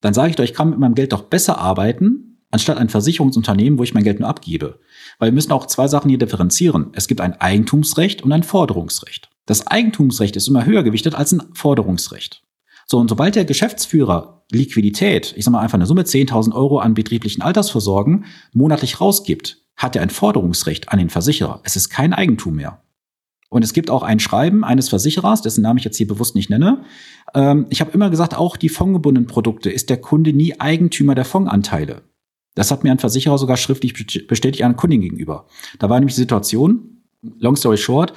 dann 0.00 0.14
sage 0.14 0.30
ich 0.30 0.36
doch, 0.36 0.44
ich 0.44 0.54
kann 0.54 0.70
mit 0.70 0.78
meinem 0.78 0.94
Geld 0.94 1.12
doch 1.12 1.22
besser 1.22 1.58
arbeiten, 1.58 2.38
anstatt 2.50 2.78
ein 2.78 2.88
Versicherungsunternehmen, 2.88 3.78
wo 3.78 3.82
ich 3.82 3.94
mein 3.94 4.04
Geld 4.04 4.20
nur 4.20 4.28
abgebe. 4.28 4.78
Weil 5.18 5.30
wir 5.30 5.34
müssen 5.34 5.52
auch 5.52 5.66
zwei 5.66 5.88
Sachen 5.88 6.08
hier 6.08 6.18
differenzieren. 6.18 6.90
Es 6.92 7.08
gibt 7.08 7.20
ein 7.20 7.40
Eigentumsrecht 7.40 8.22
und 8.22 8.32
ein 8.32 8.42
Forderungsrecht. 8.42 9.30
Das 9.46 9.66
Eigentumsrecht 9.66 10.36
ist 10.36 10.48
immer 10.48 10.64
höher 10.64 10.82
gewichtet 10.82 11.14
als 11.14 11.32
ein 11.32 11.42
Forderungsrecht. 11.54 12.42
So, 12.86 12.98
und 12.98 13.08
sobald 13.08 13.34
der 13.34 13.44
Geschäftsführer 13.44 14.44
Liquidität, 14.52 15.34
ich 15.36 15.44
sage 15.44 15.52
mal 15.52 15.60
einfach 15.60 15.74
eine 15.74 15.86
Summe 15.86 16.02
10.000 16.02 16.54
Euro 16.54 16.78
an 16.78 16.94
betrieblichen 16.94 17.42
Altersvorsorgen, 17.42 18.26
monatlich 18.52 19.00
rausgibt, 19.00 19.58
hat 19.76 19.96
er 19.96 20.02
ein 20.02 20.10
Forderungsrecht 20.10 20.90
an 20.90 20.98
den 20.98 21.10
Versicherer. 21.10 21.60
Es 21.64 21.76
ist 21.76 21.90
kein 21.90 22.12
Eigentum 22.12 22.54
mehr. 22.54 22.80
Und 23.56 23.62
es 23.62 23.72
gibt 23.72 23.90
auch 23.90 24.02
ein 24.02 24.20
Schreiben 24.20 24.64
eines 24.64 24.90
Versicherers, 24.90 25.40
dessen 25.40 25.62
Namen 25.62 25.78
ich 25.78 25.84
jetzt 25.84 25.96
hier 25.96 26.06
bewusst 26.06 26.34
nicht 26.34 26.50
nenne. 26.50 26.84
Ähm, 27.34 27.64
ich 27.70 27.80
habe 27.80 27.90
immer 27.92 28.10
gesagt, 28.10 28.36
auch 28.36 28.58
die 28.58 28.68
fondgebundenen 28.68 29.26
Produkte 29.26 29.70
ist 29.70 29.88
der 29.88 29.96
Kunde 29.96 30.34
nie 30.34 30.60
Eigentümer 30.60 31.14
der 31.14 31.24
Fondsanteile. 31.24 32.02
Das 32.54 32.70
hat 32.70 32.84
mir 32.84 32.90
ein 32.90 32.98
Versicherer 32.98 33.38
sogar 33.38 33.56
schriftlich 33.56 34.26
bestätigt 34.26 34.62
an 34.62 34.76
Kunden 34.76 35.00
gegenüber. 35.00 35.46
Da 35.78 35.88
war 35.88 35.98
nämlich 35.98 36.14
die 36.14 36.20
Situation, 36.20 37.02
long 37.38 37.56
story 37.56 37.78
short, 37.78 38.12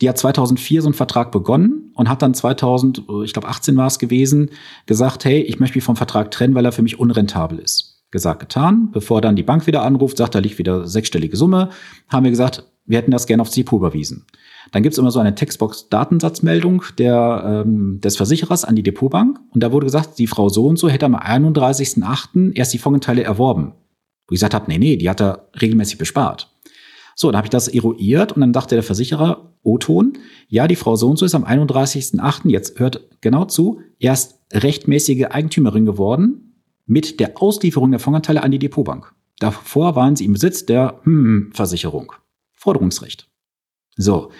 die 0.00 0.08
hat 0.08 0.18
2004 0.18 0.82
so 0.82 0.88
einen 0.88 0.94
Vertrag 0.94 1.30
begonnen 1.30 1.92
und 1.94 2.08
hat 2.08 2.22
dann 2.22 2.34
2000, 2.34 3.04
ich 3.24 3.32
glaube 3.32 3.46
18 3.46 3.76
war 3.76 3.86
es 3.86 4.00
gewesen, 4.00 4.50
gesagt, 4.86 5.24
hey, 5.24 5.40
ich 5.40 5.60
möchte 5.60 5.76
mich 5.76 5.84
vom 5.84 5.94
Vertrag 5.94 6.32
trennen, 6.32 6.56
weil 6.56 6.64
er 6.64 6.72
für 6.72 6.82
mich 6.82 6.98
unrentabel 6.98 7.60
ist. 7.60 8.02
Gesagt, 8.10 8.40
getan. 8.40 8.90
Bevor 8.90 9.20
dann 9.20 9.36
die 9.36 9.44
Bank 9.44 9.68
wieder 9.68 9.82
anruft, 9.82 10.16
sagt, 10.16 10.34
da 10.34 10.40
liegt 10.40 10.58
wieder 10.58 10.88
sechsstellige 10.88 11.36
Summe, 11.36 11.68
haben 12.08 12.24
wir 12.24 12.30
gesagt, 12.30 12.64
wir 12.86 12.98
hätten 12.98 13.12
das 13.12 13.26
gerne 13.26 13.42
aufs 13.42 13.52
Depot 13.52 13.78
überwiesen. 13.78 14.26
Dann 14.72 14.82
gibt's 14.82 14.98
immer 14.98 15.10
so 15.10 15.20
eine 15.20 15.34
Textbox-Datensatzmeldung 15.34 16.84
der, 16.98 17.64
ähm, 17.66 18.00
des 18.00 18.16
Versicherers 18.16 18.64
an 18.64 18.76
die 18.76 18.82
Depotbank 18.82 19.40
und 19.50 19.62
da 19.62 19.72
wurde 19.72 19.86
gesagt, 19.86 20.18
die 20.18 20.26
Frau 20.26 20.48
so 20.48 20.66
und 20.66 20.78
so 20.78 20.88
hätte 20.88 21.06
am 21.06 21.16
31.08. 21.16 22.52
erst 22.54 22.72
die 22.72 22.78
Fondanteile 22.78 23.22
erworben. 23.22 23.72
Wo 24.26 24.34
ich 24.34 24.36
gesagt 24.36 24.54
habe, 24.54 24.66
nee, 24.68 24.78
nee, 24.78 24.96
die 24.96 25.10
hat 25.10 25.20
er 25.20 25.48
regelmäßig 25.60 25.98
bespart. 25.98 26.54
So, 27.16 27.30
dann 27.30 27.38
habe 27.38 27.46
ich 27.46 27.50
das 27.50 27.68
eruiert 27.68 28.32
und 28.32 28.40
dann 28.40 28.52
dachte 28.52 28.76
der 28.76 28.84
Versicherer, 28.84 29.52
O-Ton, 29.62 30.14
ja, 30.48 30.66
die 30.66 30.76
Frau 30.76 30.96
so 30.96 31.08
und 31.08 31.18
so 31.18 31.26
ist 31.26 31.34
am 31.34 31.44
31.08., 31.44 32.48
jetzt 32.48 32.78
hört 32.78 33.08
genau 33.20 33.44
zu, 33.44 33.80
erst 33.98 34.40
rechtmäßige 34.52 35.26
Eigentümerin 35.26 35.84
geworden 35.84 36.54
mit 36.86 37.20
der 37.20 37.40
Auslieferung 37.42 37.90
der 37.90 38.00
Fondsanteile 38.00 38.42
an 38.42 38.50
die 38.50 38.58
Depotbank. 38.58 39.12
Davor 39.38 39.96
waren 39.96 40.16
sie 40.16 40.24
im 40.24 40.32
Besitz 40.32 40.66
der 40.66 41.00
hm, 41.02 41.50
Versicherung. 41.52 42.12
Forderungsrecht. 42.54 43.29
So. 44.00 44.30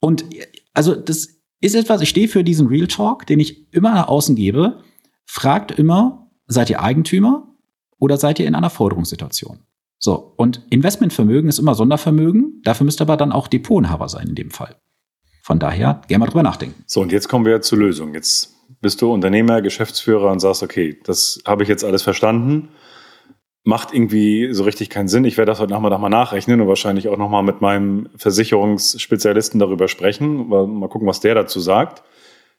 Und 0.00 0.24
also 0.72 0.94
das 0.94 1.28
ist 1.60 1.74
etwas, 1.74 2.00
ich 2.00 2.08
stehe 2.08 2.28
für 2.28 2.42
diesen 2.42 2.68
Real 2.68 2.86
Talk, 2.86 3.26
den 3.26 3.40
ich 3.40 3.72
immer 3.72 3.92
nach 3.92 4.08
außen 4.08 4.34
gebe. 4.34 4.82
Fragt 5.26 5.72
immer, 5.72 6.30
seid 6.46 6.70
ihr 6.70 6.82
Eigentümer 6.82 7.54
oder 7.98 8.16
seid 8.16 8.38
ihr 8.38 8.46
in 8.46 8.54
einer 8.54 8.70
Forderungssituation? 8.70 9.60
So, 9.98 10.32
und 10.36 10.62
Investmentvermögen 10.70 11.48
ist 11.50 11.58
immer 11.58 11.74
Sondervermögen. 11.74 12.62
Dafür 12.64 12.86
müsste 12.86 13.04
aber 13.04 13.18
dann 13.18 13.32
auch 13.32 13.48
Depotinhaber 13.48 14.08
sein 14.08 14.28
in 14.28 14.34
dem 14.34 14.50
Fall. 14.50 14.76
Von 15.42 15.58
daher, 15.58 16.00
gerne 16.08 16.20
mal 16.20 16.26
drüber 16.26 16.42
nachdenken. 16.42 16.82
So, 16.86 17.02
und 17.02 17.12
jetzt 17.12 17.28
kommen 17.28 17.44
wir 17.44 17.60
zur 17.60 17.78
Lösung. 17.78 18.14
Jetzt 18.14 18.54
bist 18.80 19.02
du 19.02 19.12
Unternehmer, 19.12 19.60
Geschäftsführer 19.60 20.30
und 20.30 20.40
sagst, 20.40 20.62
okay, 20.62 20.98
das 21.04 21.42
habe 21.46 21.62
ich 21.62 21.68
jetzt 21.68 21.84
alles 21.84 22.02
verstanden. 22.02 22.70
Macht 23.70 23.94
irgendwie 23.94 24.52
so 24.52 24.64
richtig 24.64 24.90
keinen 24.90 25.06
Sinn. 25.06 25.24
Ich 25.24 25.36
werde 25.36 25.52
das 25.52 25.60
heute 25.60 25.70
Nachmittag 25.72 26.00
mal 26.00 26.08
nachrechnen 26.08 26.60
und 26.60 26.66
wahrscheinlich 26.66 27.06
auch 27.06 27.16
nochmal 27.16 27.44
mit 27.44 27.60
meinem 27.60 28.08
Versicherungsspezialisten 28.16 29.60
darüber 29.60 29.86
sprechen. 29.86 30.48
Mal 30.48 30.88
gucken, 30.88 31.06
was 31.06 31.20
der 31.20 31.36
dazu 31.36 31.60
sagt. 31.60 32.02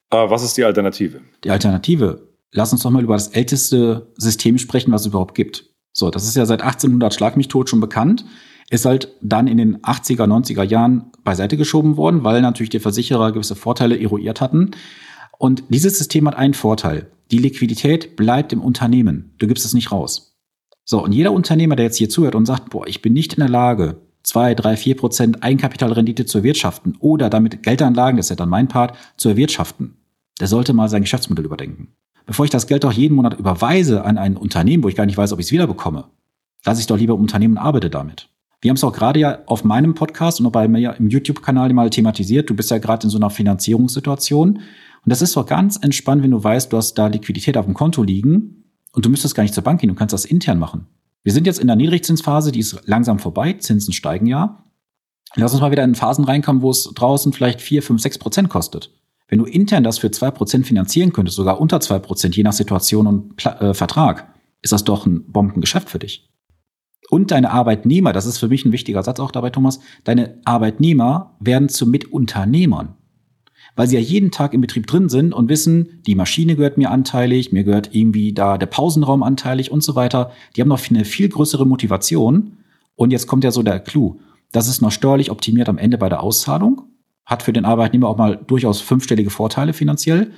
Aber 0.10 0.32
was 0.32 0.41
ist 0.41 0.56
die 0.56 0.63
Alternative? 0.63 1.20
Die 1.44 1.50
Alternative. 1.50 2.30
Lass 2.53 2.72
uns 2.72 2.84
doch 2.84 2.91
mal 2.91 3.03
über 3.03 3.15
das 3.15 3.27
älteste 3.27 4.08
System 4.15 4.58
sprechen, 4.58 4.94
was 4.94 5.01
es 5.01 5.08
überhaupt 5.08 5.36
gibt. 5.36 5.65
So, 5.91 6.12
das 6.12 6.24
ist 6.24 6.38
ja 6.38 6.46
seit 6.46 6.62
1800 6.62 7.13
Schlag 7.13 7.36
mich 7.36 7.50
tot 7.50 7.70
schon 7.70 7.82
bekannt. 7.82 8.24
Ist 8.70 8.86
halt 8.86 9.13
dann 9.22 9.48
in 9.48 9.58
den 9.58 9.80
80er, 9.80 10.24
90er 10.24 10.63
Jahren 10.63 11.12
beiseite 11.25 11.58
geschoben 11.58 11.98
worden, 11.98 12.24
weil 12.24 12.41
natürlich 12.41 12.70
die 12.70 12.80
Versicherer 12.80 13.34
gewisse 13.34 13.58
Vorteile 13.58 14.00
eruiert 14.00 14.39
hatten. 14.39 14.72
Und 15.38 15.65
dieses 15.68 15.98
System 15.98 16.25
hat 16.30 16.38
einen 16.38 16.53
Vorteil. 16.53 17.12
Die 17.32 17.38
Liquidität 17.38 18.15
bleibt 18.15 18.53
im 18.53 18.62
Unternehmen. 18.62 19.34
Du 19.39 19.48
gibst 19.48 19.65
es 19.65 19.74
nicht 19.74 19.91
raus. 19.91 20.31
So, 20.84 21.04
und 21.04 21.12
jeder 21.12 21.32
Unternehmer, 21.32 21.76
der 21.76 21.86
jetzt 21.86 21.98
hier 21.98 22.10
zuhört 22.10 22.36
und 22.36 22.46
sagt, 22.46 22.70
boah, 22.70 22.88
ich 22.88 23.02
bin 23.02 23.14
nicht 23.14 23.34
in 23.34 23.40
der 23.40 23.50
Lage, 23.50 24.02
zwei, 24.24 24.56
drei, 24.56 24.78
vier 24.78 24.96
Prozent 24.96 25.44
Eigenkapitalrendite 25.44 26.26
zu 26.26 26.40
erwirtschaften 26.40 26.98
oder 27.00 27.30
damit 27.30 27.64
Geldanlagen, 27.64 28.18
das 28.18 28.28
ist 28.28 28.32
ja 28.32 28.36
dann 28.36 28.50
mein 28.50 28.68
Part, 28.68 28.98
zu 29.18 29.30
erwirtschaften, 29.30 29.98
der 30.40 30.48
sollte 30.48 30.74
mal 30.74 30.90
sein 30.90 31.02
Geschäftsmodell 31.02 31.46
überdenken 31.46 31.94
bevor 32.26 32.46
ich 32.46 32.52
das 32.52 32.68
Geld 32.68 32.84
doch 32.84 32.94
jeden 32.94 33.16
Monat 33.16 33.38
überweise 33.38 34.06
an 34.06 34.18
ein 34.18 34.38
Unternehmen, 34.38 34.84
wo 34.84 34.88
ich 34.88 34.96
gar 34.96 35.06
nicht 35.06 35.18
weiß, 35.18 35.34
ob 35.34 35.40
ich 35.40 35.48
es 35.48 35.52
wiederbekomme, 35.52 36.06
lasse 36.66 36.82
ich 36.82 36.88
doch 36.88 36.98
lieber 36.98 37.16
im 37.16 37.22
Unternehmen 37.22 37.58
und 37.58 37.64
arbeite 37.64 37.90
damit. 37.90 38.30
Wir 38.62 38.70
haben 38.70 38.78
es 38.78 38.84
auch 38.84 38.94
gerade 38.94 39.20
ja 39.20 39.40
auf 39.48 39.64
meinem 39.64 39.96
Podcast 39.96 40.40
und 40.40 40.46
auch 40.46 40.52
bei 40.52 40.68
mir 40.68 40.96
im 40.98 41.10
YouTube-Kanal 41.10 41.74
mal 41.74 41.90
thematisiert. 41.90 42.50
Du 42.50 42.56
bist 42.56 42.70
ja 42.70 42.78
gerade 42.78 43.08
in 43.08 43.10
so 43.10 43.18
einer 43.18 43.32
Finanzierungssituation. 43.32 44.58
Und 44.58 45.10
das 45.10 45.24
ist 45.24 45.36
doch 45.36 45.48
ganz 45.48 45.78
entspannt, 45.78 46.22
wenn 46.22 46.30
du 46.30 46.44
weißt, 46.44 46.72
du 46.72 46.78
hast 46.78 46.94
da 46.94 47.08
Liquidität 47.08 47.58
auf 47.58 47.66
dem 47.66 47.74
Konto 47.74 48.04
liegen 48.04 48.61
und 48.93 49.05
du 49.05 49.10
müsstest 49.10 49.36
gar 49.36 49.43
nicht 49.43 49.53
zur 49.53 49.63
Bank 49.63 49.81
gehen, 49.81 49.89
du 49.89 49.95
kannst 49.95 50.13
das 50.13 50.25
intern 50.25 50.60
machen. 50.60 50.88
Wir 51.24 51.33
sind 51.33 51.45
jetzt 51.45 51.60
in 51.60 51.67
der 51.67 51.75
Niedrigzinsphase, 51.75 52.51
die 52.51 52.60
ist 52.60 52.81
langsam 52.86 53.19
vorbei, 53.19 53.53
Zinsen 53.53 53.93
steigen 53.93 54.25
ja. 54.25 54.63
Lass 55.36 55.53
uns 55.53 55.62
mal 55.62 55.71
wieder 55.71 55.83
in 55.83 55.95
Phasen 55.95 56.25
reinkommen, 56.25 56.62
wo 56.62 56.71
es 56.71 56.83
draußen 56.83 57.31
vielleicht 57.31 57.62
vier, 57.62 57.83
fünf, 57.83 58.01
sechs 58.01 58.17
Prozent 58.17 58.50
kostet. 58.50 58.91
Wenn 59.27 59.39
du 59.39 59.45
intern 59.45 59.83
das 59.83 60.00
für 60.00 60.12
zwei 60.12 60.31
Prozent 60.31 60.67
finanzieren 60.67 61.13
könntest, 61.13 61.38
sogar 61.38 61.62
unter 61.62 61.79
zwei 61.79 62.00
Prozent, 62.00 62.36
je 62.36 62.43
nach 62.43 62.53
Situation 62.53 63.07
und 63.07 63.36
Pla 63.38 63.62
äh, 63.62 63.74
Vertrag, 63.74 64.33
ist 64.62 64.74
das 64.74 64.83
doch 64.83 65.05
ein 65.05 65.31
Bombengeschäft 65.31 65.89
für 65.89 66.00
dich 66.00 66.31
und 67.12 67.31
deine 67.31 67.51
Arbeitnehmer, 67.51 68.13
das 68.13 68.25
ist 68.25 68.38
für 68.38 68.48
mich 68.48 68.63
ein 68.65 68.71
wichtiger 68.71 69.03
Satz 69.03 69.19
auch 69.19 69.31
dabei, 69.31 69.50
Thomas, 69.50 69.81
deine 70.05 70.39
Arbeitnehmer 70.45 71.36
werden 71.41 71.67
zu 71.67 71.86
Mitunternehmern. 71.86 72.95
Weil 73.75 73.88
sie 73.88 73.96
ja 73.96 74.01
jeden 74.01 74.32
Tag 74.32 74.54
im 74.54 74.62
Betrieb 74.62 74.88
drin 74.88 75.10
sind 75.10 75.34
und 75.34 75.50
wissen, 75.50 76.01
die 76.06 76.16
Maschine 76.16 76.56
gehört 76.56 76.78
mir 76.78 76.92
anteilig, 76.92 77.51
mir 77.51 77.63
gehört 77.63 77.96
irgendwie 77.96 78.34
da 78.34 78.58
der 78.58 78.66
Pausenraum 78.66 79.24
anteilig 79.24 79.72
und 79.72 79.84
so 79.84 79.96
weiter. 79.96 80.32
Die 80.56 80.62
haben 80.62 80.68
noch 80.68 80.82
eine 80.90 81.06
viel 81.06 81.30
größere 81.30 81.66
Motivation. 81.66 82.58
Und 82.96 83.12
jetzt 83.12 83.28
kommt 83.28 83.44
ja 83.44 83.51
so 83.51 83.63
der 83.63 83.80
Clou. 83.80 84.20
Das 84.51 84.68
ist 84.68 84.82
noch 84.82 84.92
steuerlich 84.92 85.32
optimiert 85.32 85.70
am 85.70 85.78
Ende 85.78 85.98
bei 85.98 86.10
der 86.10 86.22
Auszahlung. 86.22 86.84
Hat 87.25 87.44
für 87.44 87.54
den 87.54 87.66
Arbeitnehmer 87.66 88.10
auch 88.10 88.18
mal 88.18 88.36
durchaus 88.36 88.82
fünfstellige 88.82 89.30
Vorteile 89.30 89.74
finanziell. 89.74 90.32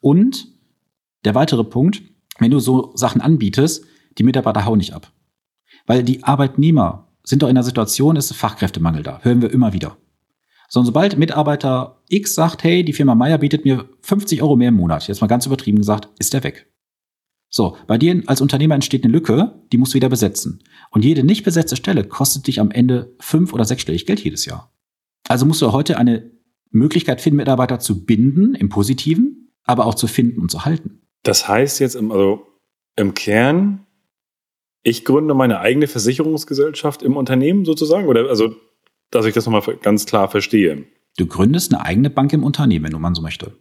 Und 0.00 0.46
der 1.24 1.34
weitere 1.34 1.64
Punkt, 1.64 2.02
wenn 2.38 2.52
du 2.52 2.60
so 2.60 2.92
Sachen 2.94 3.20
anbietest, 3.20 3.84
die 4.18 4.22
Mitarbeiter 4.22 4.64
hauen 4.64 4.78
nicht 4.78 4.94
ab. 4.94 5.10
Weil 5.86 6.04
die 6.04 6.22
Arbeitnehmer 6.22 7.08
sind 7.24 7.42
doch 7.42 7.48
in 7.48 7.54
der 7.54 7.64
Situation, 7.64 8.16
ist 8.16 8.32
Fachkräftemangel 8.32 9.02
da. 9.02 9.18
Hören 9.22 9.42
wir 9.42 9.50
immer 9.50 9.72
wieder. 9.72 9.96
So, 10.76 10.80
und 10.80 10.84
sobald 10.84 11.16
Mitarbeiter 11.16 12.02
X 12.10 12.34
sagt, 12.34 12.62
hey, 12.62 12.84
die 12.84 12.92
Firma 12.92 13.14
Meier 13.14 13.38
bietet 13.38 13.64
mir 13.64 13.88
50 14.02 14.42
Euro 14.42 14.56
mehr 14.56 14.68
im 14.68 14.74
Monat, 14.74 15.08
jetzt 15.08 15.22
mal 15.22 15.26
ganz 15.26 15.46
übertrieben 15.46 15.78
gesagt, 15.78 16.10
ist 16.18 16.34
der 16.34 16.44
weg. 16.44 16.70
So, 17.48 17.78
bei 17.86 17.96
dir 17.96 18.22
als 18.26 18.42
Unternehmer 18.42 18.74
entsteht 18.74 19.02
eine 19.02 19.10
Lücke, 19.10 19.54
die 19.72 19.78
musst 19.78 19.94
du 19.94 19.96
wieder 19.96 20.10
besetzen. 20.10 20.62
Und 20.90 21.02
jede 21.02 21.24
nicht 21.24 21.44
besetzte 21.44 21.76
Stelle 21.76 22.04
kostet 22.04 22.46
dich 22.46 22.60
am 22.60 22.70
Ende 22.70 23.16
fünf 23.20 23.54
oder 23.54 23.64
sechsstellig 23.64 24.04
Geld 24.04 24.20
jedes 24.20 24.44
Jahr. 24.44 24.70
Also 25.26 25.46
musst 25.46 25.62
du 25.62 25.72
heute 25.72 25.96
eine 25.96 26.30
Möglichkeit 26.70 27.22
finden, 27.22 27.38
Mitarbeiter 27.38 27.78
zu 27.78 28.04
binden, 28.04 28.54
im 28.54 28.68
Positiven, 28.68 29.54
aber 29.64 29.86
auch 29.86 29.94
zu 29.94 30.08
finden 30.08 30.42
und 30.42 30.50
zu 30.50 30.66
halten. 30.66 31.00
Das 31.22 31.48
heißt 31.48 31.80
jetzt, 31.80 31.94
im, 31.94 32.12
also 32.12 32.46
im 32.96 33.14
Kern 33.14 33.86
ich 34.86 35.04
gründe 35.04 35.34
meine 35.34 35.58
eigene 35.58 35.88
Versicherungsgesellschaft 35.88 37.02
im 37.02 37.16
Unternehmen 37.16 37.64
sozusagen? 37.64 38.06
Oder 38.06 38.28
also, 38.28 38.54
dass 39.10 39.26
ich 39.26 39.34
das 39.34 39.46
nochmal 39.46 39.76
ganz 39.82 40.06
klar 40.06 40.28
verstehe. 40.28 40.84
Du 41.16 41.26
gründest 41.26 41.72
eine 41.72 41.84
eigene 41.84 42.10
Bank 42.10 42.32
im 42.32 42.44
Unternehmen, 42.44 42.92
wenn 42.92 43.00
man 43.00 43.14
so 43.14 43.22
möchte. 43.22 43.52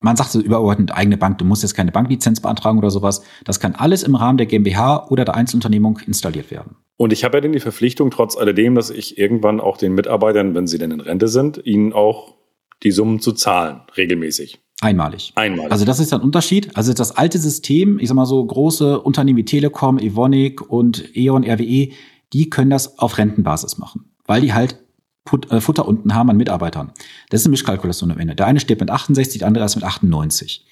Man 0.00 0.16
sagt 0.16 0.30
so 0.30 0.40
übergeordnet 0.40 0.92
eigene 0.92 1.16
Bank, 1.16 1.38
du 1.38 1.44
musst 1.44 1.62
jetzt 1.62 1.74
keine 1.74 1.90
Banklizenz 1.90 2.40
beantragen 2.40 2.78
oder 2.78 2.90
sowas. 2.90 3.22
Das 3.44 3.60
kann 3.60 3.74
alles 3.74 4.02
im 4.02 4.14
Rahmen 4.14 4.38
der 4.38 4.46
GmbH 4.46 5.06
oder 5.08 5.24
der 5.24 5.34
Einzelunternehmung 5.34 5.98
installiert 6.06 6.50
werden. 6.50 6.76
Und 6.96 7.12
ich 7.12 7.24
habe 7.24 7.38
ja 7.38 7.40
dann 7.40 7.52
die 7.52 7.60
Verpflichtung, 7.60 8.10
trotz 8.10 8.36
alledem, 8.36 8.74
dass 8.74 8.90
ich 8.90 9.18
irgendwann 9.18 9.60
auch 9.60 9.76
den 9.76 9.94
Mitarbeitern, 9.94 10.54
wenn 10.54 10.66
sie 10.66 10.78
denn 10.78 10.90
in 10.90 11.00
Rente 11.00 11.28
sind, 11.28 11.60
ihnen 11.64 11.92
auch 11.92 12.34
die 12.82 12.90
Summen 12.90 13.20
zu 13.20 13.32
zahlen, 13.32 13.80
regelmäßig. 13.96 14.60
Einmalig. 14.80 15.32
Einmalig. 15.34 15.72
Also 15.72 15.84
das 15.84 16.00
ist 16.00 16.12
ein 16.12 16.20
Unterschied. 16.20 16.76
Also 16.76 16.92
das 16.92 17.16
alte 17.16 17.38
System, 17.38 17.98
ich 17.98 18.08
sag 18.08 18.14
mal 18.14 18.26
so 18.26 18.44
große 18.44 19.00
Unternehmen 19.00 19.38
wie 19.38 19.44
Telekom, 19.44 19.98
Evonik 19.98 20.70
und 20.70 21.16
E.ON, 21.16 21.44
RWE, 21.44 21.88
die 22.32 22.50
können 22.50 22.70
das 22.70 22.98
auf 22.98 23.18
Rentenbasis 23.18 23.78
machen, 23.78 24.05
weil 24.26 24.40
die 24.40 24.52
halt 24.52 24.78
Put, 25.24 25.50
äh, 25.50 25.60
Futter 25.60 25.86
unten 25.86 26.14
haben 26.14 26.30
an 26.30 26.36
Mitarbeitern. 26.36 26.92
Das 27.30 27.40
ist 27.40 27.46
eine 27.46 27.50
Mischkalkulation 27.50 28.10
am 28.12 28.18
Ende. 28.18 28.34
Der 28.34 28.46
eine 28.46 28.60
steht 28.60 28.80
mit 28.80 28.90
68, 28.90 29.40
der 29.40 29.48
andere 29.48 29.64
ist 29.64 29.74
mit 29.74 29.84
98. 29.84 30.64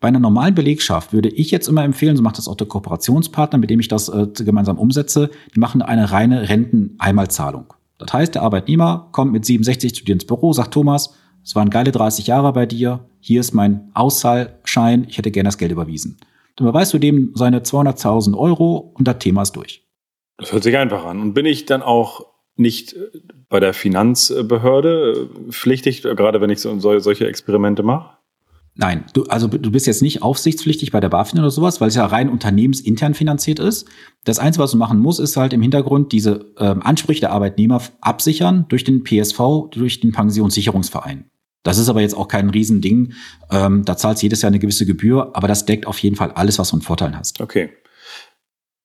Bei 0.00 0.08
einer 0.08 0.18
normalen 0.18 0.54
Belegschaft 0.54 1.12
würde 1.12 1.28
ich 1.28 1.50
jetzt 1.50 1.68
immer 1.68 1.84
empfehlen, 1.84 2.16
so 2.16 2.22
macht 2.22 2.38
das 2.38 2.48
auch 2.48 2.56
der 2.56 2.66
Kooperationspartner, 2.66 3.58
mit 3.58 3.70
dem 3.70 3.80
ich 3.80 3.88
das 3.88 4.08
äh, 4.08 4.26
gemeinsam 4.34 4.78
umsetze, 4.78 5.30
die 5.54 5.60
machen 5.60 5.82
eine 5.82 6.10
reine 6.10 6.48
Renteneinmalzahlung. 6.48 7.72
Das 7.98 8.12
heißt, 8.12 8.34
der 8.34 8.42
Arbeitnehmer 8.42 9.08
kommt 9.12 9.32
mit 9.32 9.44
67 9.44 9.94
zu 9.94 10.04
dir 10.04 10.14
ins 10.14 10.26
Büro, 10.26 10.52
sagt 10.52 10.74
Thomas, 10.74 11.14
es 11.44 11.54
waren 11.54 11.70
geile 11.70 11.92
30 11.92 12.26
Jahre 12.26 12.52
bei 12.52 12.66
dir, 12.66 13.08
hier 13.20 13.40
ist 13.40 13.52
mein 13.52 13.90
Auszahlschein, 13.94 15.06
ich 15.08 15.18
hätte 15.18 15.30
gerne 15.30 15.48
das 15.48 15.58
Geld 15.58 15.70
überwiesen. 15.70 16.18
Dann 16.56 16.66
überweist 16.66 16.92
du 16.92 16.98
dem 16.98 17.32
seine 17.34 17.60
200.000 17.60 18.36
Euro 18.36 18.92
und 18.94 19.06
das 19.06 19.18
Thema 19.18 19.42
ist 19.42 19.52
durch. 19.52 19.86
Das 20.38 20.52
hört 20.52 20.64
sich 20.64 20.76
einfach 20.76 21.04
an. 21.04 21.20
Und 21.20 21.34
bin 21.34 21.46
ich 21.46 21.66
dann 21.66 21.82
auch 21.82 22.26
nicht 22.56 22.92
äh, 22.94 23.10
bei 23.48 23.60
der 23.60 23.74
Finanzbehörde 23.74 25.28
äh, 25.48 25.52
pflichtig, 25.52 26.02
gerade 26.02 26.40
wenn 26.40 26.50
ich 26.50 26.60
so, 26.60 26.78
solche 26.78 27.26
Experimente 27.26 27.82
mache? 27.82 28.16
Nein, 28.76 29.04
du, 29.12 29.22
also 29.24 29.46
du 29.46 29.70
bist 29.70 29.86
jetzt 29.86 30.02
nicht 30.02 30.22
aufsichtspflichtig 30.22 30.90
bei 30.90 30.98
der 30.98 31.08
BaFin 31.08 31.38
oder 31.38 31.50
sowas, 31.50 31.80
weil 31.80 31.88
es 31.88 31.94
ja 31.94 32.06
rein 32.06 32.28
unternehmensintern 32.28 33.14
finanziert 33.14 33.60
ist. 33.60 33.86
Das 34.24 34.40
Einzige, 34.40 34.64
was 34.64 34.72
du 34.72 34.78
machen 34.78 34.98
musst, 34.98 35.20
ist 35.20 35.36
halt 35.36 35.52
im 35.52 35.62
Hintergrund 35.62 36.10
diese 36.10 36.52
ähm, 36.58 36.82
Ansprüche 36.82 37.20
der 37.20 37.30
Arbeitnehmer 37.30 37.80
absichern 38.00 38.66
durch 38.68 38.82
den 38.82 39.04
PSV, 39.04 39.70
durch 39.70 40.00
den 40.00 40.10
Pensionssicherungsverein. 40.10 41.30
Das 41.62 41.78
ist 41.78 41.88
aber 41.88 42.00
jetzt 42.00 42.16
auch 42.16 42.26
kein 42.26 42.50
Riesending. 42.50 43.12
Ähm, 43.50 43.84
da 43.84 43.96
zahlst 43.96 44.24
jedes 44.24 44.42
Jahr 44.42 44.48
eine 44.48 44.58
gewisse 44.58 44.86
Gebühr, 44.86 45.30
aber 45.34 45.46
das 45.46 45.64
deckt 45.66 45.86
auf 45.86 45.98
jeden 46.00 46.16
Fall 46.16 46.32
alles, 46.32 46.58
was 46.58 46.70
du 46.70 46.76
an 46.76 46.82
Vorteilen 46.82 47.16
hast. 47.16 47.40
Okay. 47.40 47.70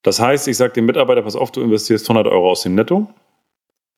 Das 0.03 0.19
heißt, 0.19 0.47
ich 0.47 0.55
sage 0.55 0.73
dem 0.73 0.85
Mitarbeiter, 0.85 1.23
pass 1.23 1.35
auf, 1.35 1.51
du 1.51 1.61
investierst 1.61 2.05
100 2.09 2.31
Euro 2.31 2.51
aus 2.51 2.61
dem 2.61 2.75
Netto. 2.75 3.09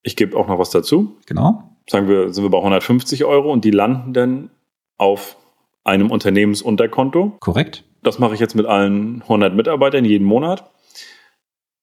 Ich 0.02 0.16
gebe 0.16 0.36
auch 0.36 0.48
noch 0.48 0.58
was 0.58 0.70
dazu. 0.70 1.16
Genau. 1.26 1.62
Sagen 1.88 2.08
wir, 2.08 2.32
sind 2.32 2.44
wir 2.44 2.50
bei 2.50 2.58
150 2.58 3.24
Euro 3.24 3.52
und 3.52 3.64
die 3.64 3.70
landen 3.70 4.12
dann 4.12 4.50
auf 4.98 5.36
einem 5.84 6.10
Unternehmensunterkonto. 6.10 7.36
Korrekt. 7.40 7.84
Das 8.02 8.18
mache 8.18 8.34
ich 8.34 8.40
jetzt 8.40 8.54
mit 8.54 8.66
allen 8.66 9.22
100 9.22 9.54
Mitarbeitern 9.54 10.04
jeden 10.04 10.24
Monat. 10.24 10.70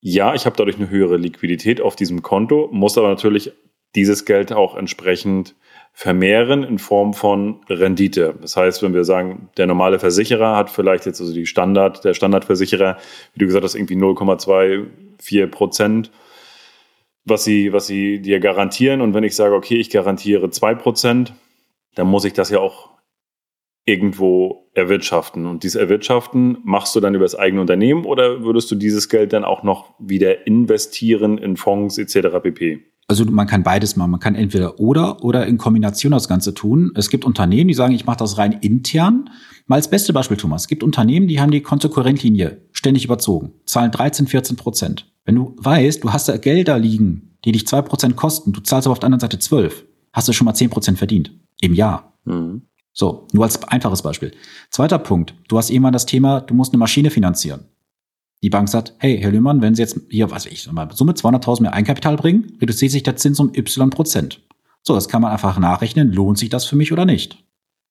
Ja, 0.01 0.33
ich 0.33 0.45
habe 0.45 0.55
dadurch 0.55 0.77
eine 0.77 0.89
höhere 0.89 1.17
Liquidität 1.17 1.81
auf 1.81 1.95
diesem 1.95 2.21
Konto, 2.21 2.69
muss 2.71 2.97
aber 2.97 3.09
natürlich 3.09 3.51
dieses 3.95 4.25
Geld 4.25 4.53
auch 4.53 4.75
entsprechend 4.75 5.55
vermehren 5.93 6.63
in 6.63 6.79
Form 6.79 7.13
von 7.13 7.61
Rendite. 7.67 8.35
Das 8.41 8.55
heißt, 8.55 8.83
wenn 8.83 8.93
wir 8.93 9.03
sagen, 9.03 9.49
der 9.57 9.67
normale 9.67 9.99
Versicherer 9.99 10.55
hat 10.55 10.69
vielleicht 10.69 11.05
jetzt 11.05 11.19
also 11.19 11.33
die 11.33 11.45
Standard, 11.45 12.05
der 12.05 12.13
Standardversicherer, 12.13 12.97
wie 13.33 13.39
du 13.39 13.45
gesagt 13.45 13.65
hast, 13.65 13.75
irgendwie 13.75 13.95
0,24 13.95 15.47
Prozent, 15.47 16.11
was 17.25 17.43
sie, 17.43 17.73
was 17.73 17.87
sie 17.87 18.21
dir 18.21 18.39
garantieren. 18.39 19.01
Und 19.01 19.13
wenn 19.13 19.23
ich 19.23 19.35
sage, 19.35 19.55
okay, 19.55 19.77
ich 19.77 19.89
garantiere 19.89 20.49
2 20.49 20.75
Prozent, 20.75 21.33
dann 21.95 22.07
muss 22.07 22.25
ich 22.25 22.33
das 22.33 22.49
ja 22.49 22.59
auch 22.59 22.89
irgendwo 23.85 24.69
erwirtschaften. 24.73 25.45
Und 25.45 25.63
dieses 25.63 25.79
Erwirtschaften 25.79 26.59
machst 26.63 26.95
du 26.95 26.99
dann 26.99 27.15
über 27.15 27.25
das 27.25 27.35
eigene 27.35 27.61
Unternehmen 27.61 28.05
oder 28.05 28.43
würdest 28.43 28.69
du 28.71 28.75
dieses 28.75 29.09
Geld 29.09 29.33
dann 29.33 29.43
auch 29.43 29.63
noch 29.63 29.95
wieder 29.99 30.45
investieren 30.45 31.37
in 31.37 31.57
Fonds 31.57 31.97
etc. 31.97 32.39
pp? 32.43 32.88
Also 33.09 33.25
man 33.25 33.47
kann 33.47 33.63
beides 33.63 33.95
machen. 33.95 34.11
Man 34.11 34.19
kann 34.19 34.35
entweder 34.35 34.79
oder 34.79 35.23
oder 35.23 35.47
in 35.47 35.57
Kombination 35.57 36.11
das 36.11 36.27
Ganze 36.27 36.53
tun. 36.53 36.91
Es 36.93 37.09
gibt 37.09 37.25
Unternehmen, 37.25 37.67
die 37.67 37.73
sagen, 37.73 37.93
ich 37.95 38.05
mache 38.05 38.17
das 38.17 38.37
rein 38.37 38.51
intern. 38.53 39.31
Mal 39.65 39.77
als 39.77 39.89
beste 39.89 40.13
Beispiel, 40.13 40.37
Thomas. 40.37 40.61
Es 40.63 40.67
gibt 40.67 40.83
Unternehmen, 40.83 41.27
die 41.27 41.41
haben 41.41 41.49
die 41.49 41.61
Kontokorrentlinie 41.61 42.61
ständig 42.71 43.05
überzogen, 43.05 43.53
zahlen 43.65 43.89
13, 43.89 44.27
14 44.27 44.57
Prozent. 44.57 45.11
Wenn 45.25 45.33
du 45.33 45.55
weißt, 45.57 46.03
du 46.03 46.13
hast 46.13 46.29
da 46.29 46.37
Gelder 46.37 46.77
liegen, 46.77 47.35
die 47.45 47.51
dich 47.51 47.65
zwei 47.65 47.81
Prozent 47.81 48.15
kosten, 48.15 48.53
du 48.53 48.61
zahlst 48.61 48.85
aber 48.85 48.91
auf 48.91 48.99
der 48.99 49.07
anderen 49.07 49.21
Seite 49.21 49.39
zwölf, 49.39 49.85
hast 50.13 50.27
du 50.27 50.33
schon 50.33 50.45
mal 50.45 50.53
zehn 50.53 50.69
Prozent 50.69 50.99
verdient. 50.99 51.31
Im 51.61 51.73
Jahr. 51.73 52.13
Mhm. 52.25 52.61
So, 52.93 53.27
nur 53.31 53.43
als 53.43 53.63
einfaches 53.63 54.03
Beispiel. 54.03 54.33
Zweiter 54.69 54.99
Punkt. 54.99 55.33
Du 55.47 55.57
hast 55.57 55.71
irgendwann 55.71 55.93
das 55.93 56.05
Thema, 56.05 56.41
du 56.41 56.53
musst 56.53 56.73
eine 56.73 56.79
Maschine 56.79 57.09
finanzieren. 57.09 57.65
Die 58.41 58.49
Bank 58.49 58.69
sagt, 58.69 58.93
hey, 58.99 59.19
Herr 59.19 59.31
Lühmann, 59.31 59.61
wenn 59.61 59.75
Sie 59.75 59.81
jetzt 59.81 59.99
hier, 60.09 60.31
was 60.31 60.45
weiß 60.45 60.51
ich, 60.51 60.71
mal 60.71 60.89
Summe 60.93 61.13
200.000 61.13 61.63
mehr 61.63 61.73
Eigenkapital 61.73 62.15
bringen, 62.15 62.57
reduziert 62.61 62.91
sich 62.91 63.03
der 63.03 63.17
Zins 63.17 63.39
um 63.39 63.51
y 63.53 63.89
Prozent. 63.89 64.41
So, 64.81 64.93
das 64.95 65.09
kann 65.09 65.21
man 65.21 65.31
einfach 65.31 65.59
nachrechnen, 65.59 66.13
lohnt 66.13 66.37
sich 66.37 66.49
das 66.49 66.65
für 66.65 66.77
mich 66.77 66.93
oder 66.93 67.05
nicht? 67.05 67.43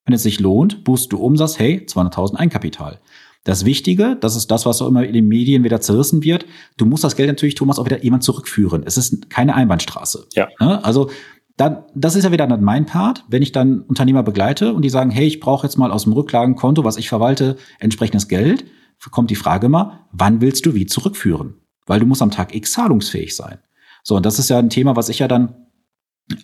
Wenn 0.07 0.15
es 0.15 0.23
sich 0.23 0.41
lohnt, 0.41 0.85
boostst 0.85 1.13
du 1.13 1.19
um, 1.19 1.37
sagst, 1.37 1.59
hey, 1.59 1.85
200.000 1.87 2.37
Eigenkapital. 2.37 2.99
Das 3.45 3.67
Wichtige, 3.67 4.17
das 4.21 4.37
ist 4.37 4.51
das, 4.51 4.65
was 4.65 4.81
auch 4.81 4.89
immer 4.89 5.05
in 5.05 5.13
den 5.13 5.29
Medien 5.29 5.65
wieder 5.65 5.81
zerrissen 5.81 6.25
wird, 6.25 6.47
du 6.79 6.87
musst 6.87 7.05
das 7.05 7.15
Geld 7.15 7.29
natürlich, 7.29 7.55
Thomas, 7.55 7.79
auch 7.79 7.85
wieder 7.85 8.03
jemand 8.03 8.23
zurückführen. 8.23 8.83
Es 8.87 8.97
ist 8.97 9.29
keine 9.29 9.55
Einbahnstraße. 9.55 10.27
Ja. 10.35 10.49
Ne? 10.61 10.83
Also, 10.83 11.11
dann, 11.59 11.85
das 11.95 12.15
ist 12.15 12.25
ja 12.25 12.33
wieder 12.33 12.47
dann 12.47 12.63
mein 12.63 12.87
Part, 12.87 13.25
wenn 13.29 13.43
ich 13.43 13.53
dann 13.53 13.83
Unternehmer 13.83 14.23
begleite 14.23 14.73
und 14.73 14.83
die 14.83 14.91
sagen, 14.91 15.11
hey, 15.11 15.27
ich 15.27 15.41
brauche 15.41 15.67
jetzt 15.67 15.77
mal 15.77 15.91
aus 15.91 16.05
dem 16.05 16.13
Rücklagenkonto, 16.13 16.85
was 16.85 16.97
ich 16.97 17.09
verwalte, 17.09 17.57
entsprechendes 17.81 18.29
Geld, 18.29 18.65
kommt 19.11 19.31
die 19.31 19.37
Frage 19.37 19.67
immer, 19.67 20.07
wann 20.13 20.41
willst 20.41 20.67
du 20.67 20.75
wie 20.75 20.87
zurückführen? 20.87 21.55
Weil 21.87 22.01
du 22.01 22.07
musst 22.07 22.23
am 22.23 22.31
Tag 22.31 22.55
X 22.55 22.73
zahlungsfähig 22.73 23.35
sein. 23.35 23.59
So, 24.03 24.17
und 24.17 24.27
das 24.27 24.39
ist 24.39 24.51
ja 24.51 24.59
ein 24.59 24.71
Thema, 24.71 24.97
was 24.97 25.09
ich 25.09 25.21
ja 25.21 25.29
dann 25.29 25.55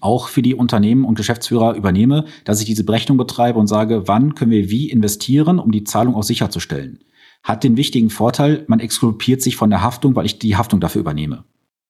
auch 0.00 0.28
für 0.28 0.40
die 0.40 0.54
Unternehmen 0.54 1.04
und 1.04 1.16
Geschäftsführer 1.16 1.74
übernehme, 1.74 2.24
dass 2.44 2.60
ich 2.60 2.66
diese 2.66 2.84
Berechnung 2.84 3.18
betreibe 3.18 3.58
und 3.58 3.66
sage, 3.66 4.08
wann 4.08 4.34
können 4.34 4.50
wir 4.50 4.70
wie 4.70 4.88
investieren, 4.90 5.58
um 5.58 5.72
die 5.72 5.84
Zahlung 5.84 6.14
auch 6.14 6.22
sicherzustellen. 6.22 7.00
Hat 7.42 7.64
den 7.64 7.76
wichtigen 7.76 8.08
Vorteil, 8.08 8.64
man 8.68 8.80
exkulpiert 8.80 9.42
sich 9.42 9.56
von 9.56 9.68
der 9.68 9.82
Haftung, 9.82 10.16
weil 10.16 10.24
ich 10.24 10.38
die 10.38 10.56
Haftung 10.56 10.80
dafür 10.80 11.00
übernehme. 11.00 11.44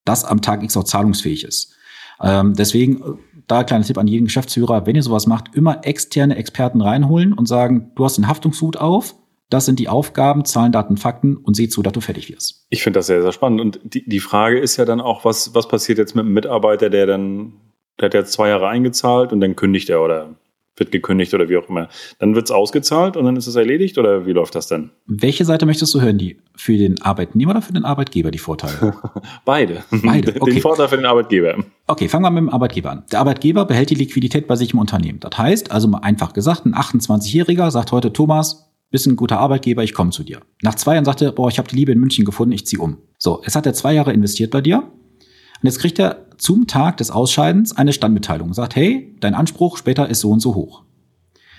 das 0.05 0.25
am 0.25 0.43
Tag 0.43 0.63
X 0.63 0.77
auch 0.77 0.85
zahlungsfähig 0.85 1.45
ist. 1.45 1.75
Ähm, 2.21 2.55
deswegen, 2.55 3.03
äh, 3.03 3.17
da 3.47 3.65
kleiner 3.65 3.85
Tipp 3.85 3.99
an 3.99 4.07
jeden 4.07 4.27
Geschäftsführer, 4.27 4.87
wenn 4.87 4.97
ihr 4.97 5.03
sowas 5.03 5.27
macht, 5.27 5.55
immer 5.55 5.85
externe 5.85 6.37
Experten 6.37 6.81
reinholen 6.81 7.33
und 7.33 7.47
sagen, 7.47 7.93
du 7.95 8.05
hast 8.05 8.17
den 8.17 8.29
Haftungshut 8.29 8.77
auf, 8.77 9.15
das 9.51 9.67
sind 9.67 9.79
die 9.79 9.89
Aufgaben, 9.89 10.45
Zahlen, 10.45 10.73
Daten, 10.73 10.97
Fakten 10.97 11.37
und 11.37 11.55
sieh 11.55 11.69
zu, 11.69 11.83
dass 11.83 11.93
du 11.93 12.01
fertig 12.01 12.31
wirst. 12.31 12.67
Ich 12.71 12.83
finde 12.83 12.99
das 12.99 13.07
sehr, 13.07 13.23
sehr 13.23 13.33
spannend. 13.33 13.61
Und 13.61 13.81
die, 13.85 14.09
die 14.09 14.21
Frage 14.21 14.59
ist 14.59 14.77
ja 14.77 14.85
dann 14.85 15.01
auch, 15.01 15.25
was, 15.25 15.55
was 15.55 15.69
passiert 15.69 15.99
jetzt 15.99 16.15
mit 16.15 16.25
einem 16.25 16.35
Mitarbeiter, 16.35 16.91
der 16.91 17.07
dann, 17.07 17.55
der 18.01 18.07
hat 18.07 18.15
jetzt 18.15 18.33
zwei 18.33 18.49
Jahre 18.49 18.69
eingezahlt 18.69 19.33
und 19.33 19.41
dann 19.41 19.57
kündigt 19.57 19.91
er 19.91 20.03
oder 20.03 20.35
wird 20.77 20.91
gekündigt 20.91 21.33
oder 21.35 21.49
wie 21.49 21.57
auch 21.57 21.69
immer. 21.69 21.89
Dann 22.19 22.35
wird 22.35 22.47
es 22.47 22.51
ausgezahlt 22.51 23.17
und 23.17 23.25
dann 23.25 23.37
ist 23.37 23.47
es 23.47 23.55
erledigt 23.55 23.97
oder 23.99 24.27
wie 24.27 24.33
läuft 24.33 24.55
das 24.55 24.67
denn? 24.67 24.91
Welche 25.07 25.45
Seite 25.45 25.67
möchtest 25.67 25.95
du 25.95 26.01
hören? 26.01 26.19
Die 26.19 26.39
für 26.57 26.77
den 26.77 27.01
Arbeitnehmer 27.01 27.53
oder 27.53 27.63
für 27.63 27.73
den 27.73 27.85
Arbeitgeber 27.85 28.31
die 28.31 28.39
Vorteile? 28.39 28.95
Beide. 29.45 29.85
Beide. 29.91 30.35
Okay. 30.45 30.55
Den 30.55 30.63
Vorteil 30.63 30.89
für 30.89 30.97
den 30.97 31.07
Arbeitgeber. 31.07 31.57
Okay, 31.87 32.09
fangen 32.09 32.25
wir 32.25 32.31
mit 32.31 32.41
dem 32.41 32.49
Arbeitgeber 32.49 32.91
an. 32.91 33.05
Der 33.13 33.21
Arbeitgeber 33.21 33.65
behält 33.65 33.91
die 33.91 33.95
Liquidität 33.95 34.47
bei 34.47 34.57
sich 34.57 34.73
im 34.73 34.79
Unternehmen. 34.79 35.21
Das 35.21 35.39
heißt, 35.39 35.71
also 35.71 35.89
mal 35.89 35.99
einfach 35.99 36.33
gesagt, 36.33 36.67
ein 36.67 36.75
28-Jähriger 36.75 37.71
sagt 37.71 37.93
heute, 37.93 38.13
Thomas, 38.13 38.74
bist 38.95 39.09
ein 39.09 39.17
guter 39.17 39.41
Arbeitgeber, 39.41 39.83
ich 39.83 39.93
komme 39.93 40.13
zu 40.13 40.23
dir. 40.23 40.41
Nach 40.63 40.77
zwei 40.77 40.93
Jahren 40.95 41.05
sagt 41.05 41.21
er, 41.21 41.33
boah, 41.33 41.49
ich 41.49 41.59
habe 41.59 41.69
die 41.69 41.75
Liebe 41.75 41.91
in 41.91 41.99
München 41.99 42.25
gefunden, 42.25 42.53
ich 42.53 42.65
ziehe 42.65 42.81
um. 42.81 42.99
So, 43.19 43.43
jetzt 43.43 43.57
hat 43.57 43.67
er 43.67 43.75
zwei 43.75 43.93
Jahre 43.93 44.13
investiert 44.13 44.53
bei 44.53 44.61
dir 44.61 44.85
und 44.85 45.65
jetzt 45.65 45.81
kriegt 45.81 45.99
er 45.99 46.29
zum 46.39 46.69
Tag 46.69 46.99
des 46.99 47.11
Ausscheidens 47.11 47.77
eine 47.77 47.93
Standmitteilung 47.93 48.47
und 48.47 48.55
sagt, 48.55 48.77
hey, 48.77 49.17
dein 49.19 49.35
Anspruch 49.35 49.79
später 49.79 50.09
ist 50.09 50.21
so 50.21 50.31
und 50.31 50.39
so 50.39 50.55
hoch. 50.55 50.85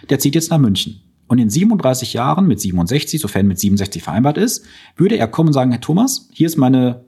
Der 0.10 0.18
zieht 0.18 0.34
jetzt 0.34 0.50
nach 0.50 0.60
München. 0.60 1.02
Und 1.28 1.40
in 1.40 1.50
37 1.50 2.14
Jahren, 2.14 2.48
mit 2.48 2.62
67, 2.62 3.20
sofern 3.20 3.48
mit 3.48 3.60
67 3.60 4.02
vereinbart 4.02 4.38
ist, 4.38 4.64
würde 4.96 5.18
er 5.18 5.28
kommen 5.28 5.50
und 5.50 5.54
sagen, 5.54 5.72
Herr 5.72 5.82
Thomas, 5.82 6.30
hier 6.32 6.48
ist 6.48 6.56
meine 6.56 7.04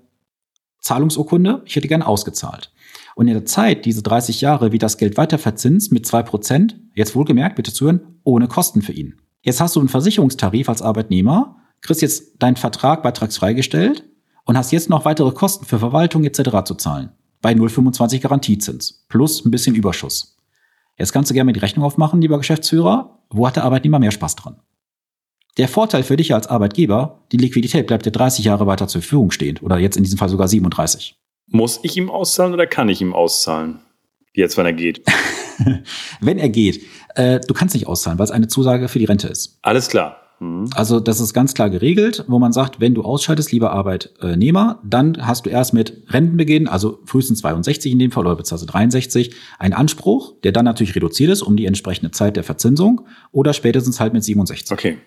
Zahlungsurkunde, 0.81 1.61
ich 1.65 1.77
hätte 1.77 1.87
gern 1.87 2.03
ausgezahlt. 2.03 2.73
Und 3.15 3.29
in 3.29 3.33
der 3.33 3.45
Zeit, 3.45 3.85
diese 3.85 4.03
30 4.03 4.41
Jahre, 4.41 4.73
wie 4.73 4.77
das 4.77 4.97
Geld 4.97 5.15
weiter 5.15 5.37
verzinst 5.37 5.93
mit 5.93 6.05
zwei 6.05 6.21
Prozent, 6.21 6.81
jetzt 6.95 7.15
wohlgemerkt, 7.15 7.55
bitte 7.55 7.71
zuhören, 7.71 8.19
ohne 8.25 8.49
Kosten 8.49 8.81
für 8.81 8.91
ihn. 8.91 9.21
Jetzt 9.47 9.61
hast 9.61 9.77
du 9.77 9.79
einen 9.79 9.87
Versicherungstarif 9.87 10.67
als 10.67 10.81
Arbeitnehmer, 10.81 11.55
kriegst 11.79 12.01
jetzt 12.01 12.33
deinen 12.39 12.57
Vertrag 12.57 13.01
beitragsfrei 13.01 13.53
gestellt 13.53 14.03
und 14.43 14.57
hast 14.57 14.73
jetzt 14.73 14.89
noch 14.89 15.05
weitere 15.05 15.31
Kosten 15.31 15.63
für 15.63 15.79
Verwaltung 15.79 16.25
etc. 16.25 16.65
zu 16.65 16.75
zahlen. 16.75 17.11
Bei 17.41 17.53
0,25 17.53 18.19
Garantiezins 18.19 19.05
plus 19.07 19.45
ein 19.45 19.51
bisschen 19.51 19.73
Überschuss. 19.73 20.35
Jetzt 20.97 21.13
kannst 21.13 21.31
du 21.31 21.33
gerne 21.33 21.53
die 21.53 21.61
Rechnung 21.61 21.85
aufmachen, 21.85 22.19
lieber 22.19 22.37
Geschäftsführer. 22.37 23.19
Wo 23.29 23.47
hat 23.47 23.55
der 23.55 23.63
Arbeitnehmer 23.63 23.99
mehr 23.99 24.11
Spaß 24.11 24.35
dran? 24.35 24.59
Der 25.55 25.69
Vorteil 25.69 26.03
für 26.03 26.17
dich 26.17 26.33
als 26.33 26.47
Arbeitgeber, 26.47 27.23
die 27.31 27.37
Liquidität 27.37 27.87
bleibt 27.87 28.05
dir 28.05 28.11
30 28.11 28.43
Jahre 28.43 28.67
weiter 28.67 28.89
zur 28.89 29.01
Verfügung 29.01 29.31
stehend 29.31 29.63
oder 29.63 29.77
jetzt 29.77 29.95
in 29.95 30.03
diesem 30.03 30.17
Fall 30.17 30.27
sogar 30.27 30.49
37. 30.49 31.15
Muss 31.45 31.79
ich 31.83 31.95
ihm 31.95 32.09
auszahlen 32.09 32.53
oder 32.53 32.67
kann 32.67 32.89
ich 32.89 32.99
ihm 32.99 33.13
auszahlen? 33.13 33.79
Jetzt, 34.37 34.55
wenn 34.55 34.67
er 34.67 34.73
geht. 34.73 35.01
wenn 36.21 36.37
er 36.37 36.49
geht. 36.49 36.83
Äh, 37.15 37.39
du 37.39 37.55
kannst 37.55 37.73
nicht 37.73 37.87
auszahlen, 37.87 38.19
weil 38.19 38.25
es 38.25 38.31
eine 38.31 38.47
Zusage 38.47 38.87
für 38.87 38.99
die 38.99 39.05
Rente 39.05 39.27
ist. 39.27 39.57
Alles 39.63 39.87
klar. 39.87 40.21
Mhm. 40.39 40.69
Also 40.75 40.99
das 40.99 41.19
ist 41.19 41.33
ganz 41.33 41.55
klar 41.55 41.71
geregelt, 41.71 42.23
wo 42.27 42.37
man 42.37 42.53
sagt, 42.53 42.79
wenn 42.79 42.93
du 42.93 43.01
ausscheidest, 43.01 43.51
lieber 43.51 43.71
Arbeitnehmer, 43.71 44.79
dann 44.83 45.25
hast 45.25 45.47
du 45.47 45.49
erst 45.49 45.73
mit 45.73 46.03
Rentenbeginn, 46.09 46.67
also 46.67 46.99
frühestens 47.05 47.39
62 47.39 47.91
in 47.91 47.97
dem 47.97 48.11
Fall 48.11 48.27
oder 48.27 48.35
beziehungsweise 48.35 48.67
63, 48.67 49.33
einen 49.57 49.73
Anspruch, 49.73 50.35
der 50.43 50.51
dann 50.51 50.65
natürlich 50.65 50.95
reduziert 50.95 51.31
ist 51.31 51.41
um 51.41 51.57
die 51.57 51.65
entsprechende 51.65 52.11
Zeit 52.11 52.35
der 52.35 52.43
Verzinsung 52.43 53.07
oder 53.31 53.53
spätestens 53.53 53.99
halt 53.99 54.13
mit 54.13 54.23
67. 54.23 54.71
Okay. 54.71 54.99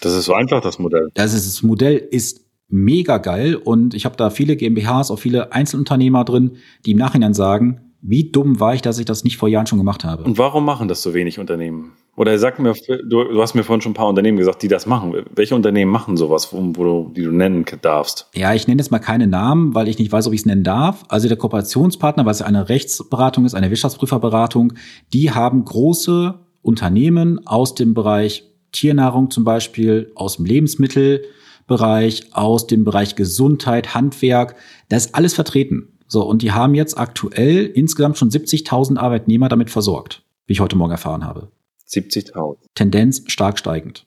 Das 0.00 0.14
ist 0.14 0.24
so 0.24 0.32
einfach, 0.32 0.62
das 0.62 0.78
Modell. 0.78 1.10
Das, 1.12 1.34
ist, 1.34 1.46
das 1.46 1.62
Modell 1.62 1.98
ist 1.98 2.46
mega 2.68 3.18
geil 3.18 3.56
und 3.56 3.92
ich 3.92 4.06
habe 4.06 4.16
da 4.16 4.30
viele 4.30 4.56
GmbHs, 4.56 5.10
auch 5.10 5.18
viele 5.18 5.52
Einzelunternehmer 5.52 6.24
drin, 6.24 6.56
die 6.86 6.92
im 6.92 6.98
Nachhinein 6.98 7.34
sagen, 7.34 7.91
wie 8.02 8.30
dumm 8.30 8.58
war 8.58 8.74
ich, 8.74 8.82
dass 8.82 8.98
ich 8.98 9.04
das 9.04 9.22
nicht 9.22 9.36
vor 9.36 9.48
Jahren 9.48 9.66
schon 9.66 9.78
gemacht 9.78 10.04
habe. 10.04 10.24
Und 10.24 10.36
warum 10.36 10.64
machen 10.64 10.88
das 10.88 11.02
so 11.02 11.14
wenig 11.14 11.38
Unternehmen? 11.38 11.92
Oder 12.16 12.36
sag 12.38 12.58
mir, 12.58 12.74
du, 13.08 13.24
du 13.24 13.40
hast 13.40 13.54
mir 13.54 13.62
vorhin 13.62 13.80
schon 13.80 13.92
ein 13.92 13.94
paar 13.94 14.08
Unternehmen 14.08 14.36
gesagt, 14.36 14.62
die 14.62 14.68
das 14.68 14.86
machen. 14.86 15.14
Welche 15.34 15.54
Unternehmen 15.54 15.90
machen 15.90 16.16
sowas, 16.16 16.52
wo, 16.52 16.60
wo 16.74 16.84
du, 16.84 17.12
die 17.14 17.22
du 17.22 17.30
nennen 17.30 17.64
darfst? 17.80 18.28
Ja, 18.34 18.52
ich 18.52 18.66
nenne 18.66 18.82
jetzt 18.82 18.90
mal 18.90 18.98
keine 18.98 19.28
Namen, 19.28 19.74
weil 19.74 19.88
ich 19.88 19.98
nicht 19.98 20.12
weiß, 20.12 20.26
ob 20.26 20.34
ich 20.34 20.40
es 20.40 20.46
nennen 20.46 20.64
darf. 20.64 21.04
Also 21.08 21.28
der 21.28 21.38
Kooperationspartner, 21.38 22.26
weil 22.26 22.32
es 22.32 22.42
eine 22.42 22.68
Rechtsberatung 22.68 23.46
ist, 23.46 23.54
eine 23.54 23.70
Wirtschaftsprüferberatung, 23.70 24.74
die 25.12 25.30
haben 25.30 25.64
große 25.64 26.34
Unternehmen 26.60 27.46
aus 27.46 27.74
dem 27.74 27.94
Bereich 27.94 28.44
Tiernahrung 28.72 29.30
zum 29.30 29.44
Beispiel, 29.44 30.10
aus 30.16 30.36
dem 30.36 30.44
Lebensmittelbereich, 30.44 32.30
aus 32.32 32.66
dem 32.66 32.84
Bereich 32.84 33.16
Gesundheit, 33.16 33.94
Handwerk. 33.94 34.56
Da 34.88 34.96
ist 34.96 35.14
alles 35.14 35.34
vertreten. 35.34 35.91
So, 36.12 36.22
und 36.22 36.42
die 36.42 36.52
haben 36.52 36.74
jetzt 36.74 36.98
aktuell 36.98 37.64
insgesamt 37.64 38.18
schon 38.18 38.28
70.000 38.28 38.98
Arbeitnehmer 38.98 39.48
damit 39.48 39.70
versorgt, 39.70 40.22
wie 40.44 40.52
ich 40.52 40.60
heute 40.60 40.76
Morgen 40.76 40.92
erfahren 40.92 41.24
habe. 41.24 41.50
70.000. 41.88 42.58
Tendenz 42.74 43.22
stark 43.28 43.58
steigend. 43.58 44.06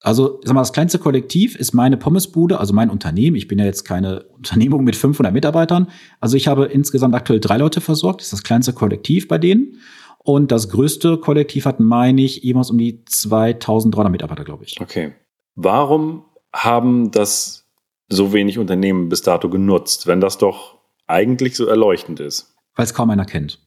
Also, 0.00 0.40
sag 0.42 0.54
mal, 0.54 0.62
das 0.62 0.72
kleinste 0.72 0.98
Kollektiv 0.98 1.54
ist 1.54 1.74
meine 1.74 1.96
Pommesbude, 1.96 2.58
also 2.58 2.74
mein 2.74 2.90
Unternehmen. 2.90 3.36
Ich 3.36 3.46
bin 3.46 3.60
ja 3.60 3.66
jetzt 3.66 3.84
keine 3.84 4.22
Unternehmung 4.36 4.82
mit 4.82 4.96
500 4.96 5.32
Mitarbeitern. 5.32 5.86
Also, 6.18 6.36
ich 6.36 6.48
habe 6.48 6.64
insgesamt 6.64 7.14
aktuell 7.14 7.38
drei 7.38 7.58
Leute 7.58 7.80
versorgt. 7.80 8.20
Das 8.20 8.26
ist 8.26 8.32
das 8.32 8.42
kleinste 8.42 8.72
Kollektiv 8.72 9.28
bei 9.28 9.38
denen. 9.38 9.80
Und 10.18 10.50
das 10.50 10.68
größte 10.68 11.18
Kollektiv 11.18 11.66
hat, 11.66 11.78
meine 11.78 12.20
ich, 12.20 12.42
jemals 12.42 12.72
um 12.72 12.78
die 12.78 13.04
2300 13.04 14.10
Mitarbeiter, 14.10 14.42
glaube 14.42 14.64
ich. 14.64 14.80
Okay. 14.80 15.12
Warum 15.54 16.24
haben 16.52 17.12
das 17.12 17.64
so 18.08 18.32
wenig 18.32 18.58
Unternehmen 18.58 19.08
bis 19.08 19.22
dato 19.22 19.48
genutzt, 19.48 20.08
wenn 20.08 20.20
das 20.20 20.38
doch 20.38 20.77
eigentlich 21.08 21.56
so 21.56 21.66
erleuchtend 21.66 22.20
ist? 22.20 22.54
Weil 22.74 22.84
es 22.84 22.94
kaum 22.94 23.10
einer 23.10 23.24
kennt. 23.24 23.58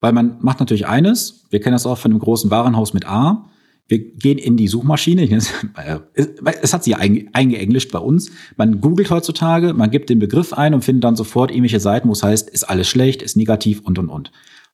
Weil 0.00 0.12
man 0.12 0.38
macht 0.40 0.60
natürlich 0.60 0.86
eines, 0.86 1.46
wir 1.50 1.60
kennen 1.60 1.74
das 1.74 1.86
auch 1.86 1.98
von 1.98 2.12
einem 2.12 2.20
großen 2.20 2.50
Warenhaus 2.50 2.94
mit 2.94 3.06
A, 3.06 3.50
wir 3.88 3.98
gehen 3.98 4.38
in 4.38 4.56
die 4.56 4.68
Suchmaschine, 4.68 5.28
es 6.62 6.72
hat 6.72 6.84
sie 6.84 6.94
eingeenglischt 6.94 7.90
bei 7.90 7.98
uns, 7.98 8.30
man 8.56 8.80
googelt 8.80 9.10
heutzutage, 9.10 9.72
man 9.72 9.90
gibt 9.90 10.10
den 10.10 10.18
Begriff 10.18 10.52
ein 10.52 10.74
und 10.74 10.84
findet 10.84 11.04
dann 11.04 11.16
sofort 11.16 11.50
irgendwelche 11.50 11.80
Seiten, 11.80 12.08
wo 12.08 12.12
es 12.12 12.22
heißt, 12.22 12.50
ist 12.50 12.64
alles 12.64 12.86
schlecht, 12.86 13.22
ist 13.22 13.36
negativ 13.36 13.80
und, 13.80 13.98
und, 13.98 14.10
und. 14.10 14.30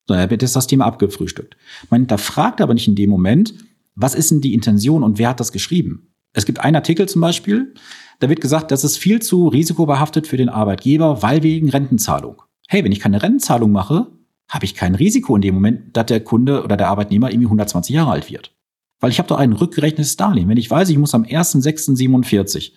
So, 0.07 0.15
damit 0.15 0.43
ist 0.43 0.57
das 0.57 0.67
Thema 0.67 0.85
abgefrühstückt. 0.85 1.57
Man 1.89 2.03
hinterfragt 2.03 2.61
aber 2.61 2.75
nicht 2.75 2.89
in 2.89 2.97
dem 2.97 3.09
Moment, 3.09 3.55
was 3.95 4.15
ist 4.15 4.31
denn 4.31 4.41
die 4.41 4.53
Intention 4.53 5.03
und 5.03 5.19
wer 5.19 5.31
hat 5.31 5.41
das 5.41 5.53
geschrieben? 5.53 6.13
Es 6.33 6.45
gibt 6.45 6.61
einen 6.61 6.77
Artikel 6.77 7.09
zum 7.09 7.21
Beispiel, 7.21 7.75
da 8.21 8.29
wird 8.29 8.41
gesagt, 8.41 8.71
das 8.71 8.85
ist 8.85 8.97
viel 8.97 9.21
zu 9.21 9.49
risikobehaftet 9.49 10.27
für 10.27 10.37
den 10.37 10.49
Arbeitgeber, 10.49 11.23
weil 11.23 11.43
wegen 11.43 11.71
Rentenzahlung. 11.71 12.43
Hey, 12.69 12.85
wenn 12.85 12.93
ich 12.93 13.01
keine 13.01 13.23
Rentenzahlung 13.23 13.73
mache, 13.73 14.07
habe 14.49 14.65
ich 14.65 14.75
kein 14.75 14.95
Risiko 14.95 15.37
in 15.37 15.43
dem 15.43 15.55
Moment, 15.55 15.97
dass 15.97 16.07
der 16.07 16.21
Kunde 16.21 16.63
oder 16.63 16.77
der 16.77 16.89
Arbeitnehmer 16.89 17.31
irgendwie 17.31 17.47
120 17.47 17.95
Jahre 17.95 18.13
alt 18.13 18.31
wird. 18.31 18.55
Weil 19.01 19.11
ich 19.11 19.19
habe 19.19 19.29
doch 19.29 19.39
ein 19.39 19.53
rückgerechnetes 19.53 20.17
Darlehen. 20.17 20.49
Wenn 20.49 20.57
ich 20.57 20.71
weiß, 20.71 20.89
ich 20.89 20.99
muss 20.99 21.15
am 21.15 21.25
1.6.47 21.25 22.73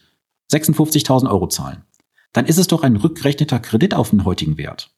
56.000 0.52 1.30
Euro 1.30 1.48
zahlen, 1.48 1.84
dann 2.34 2.46
ist 2.46 2.58
es 2.58 2.68
doch 2.68 2.84
ein 2.84 2.96
rückgerechneter 2.96 3.60
Kredit 3.60 3.94
auf 3.94 4.12
den 4.12 4.26
heutigen 4.26 4.58
Wert. 4.58 4.92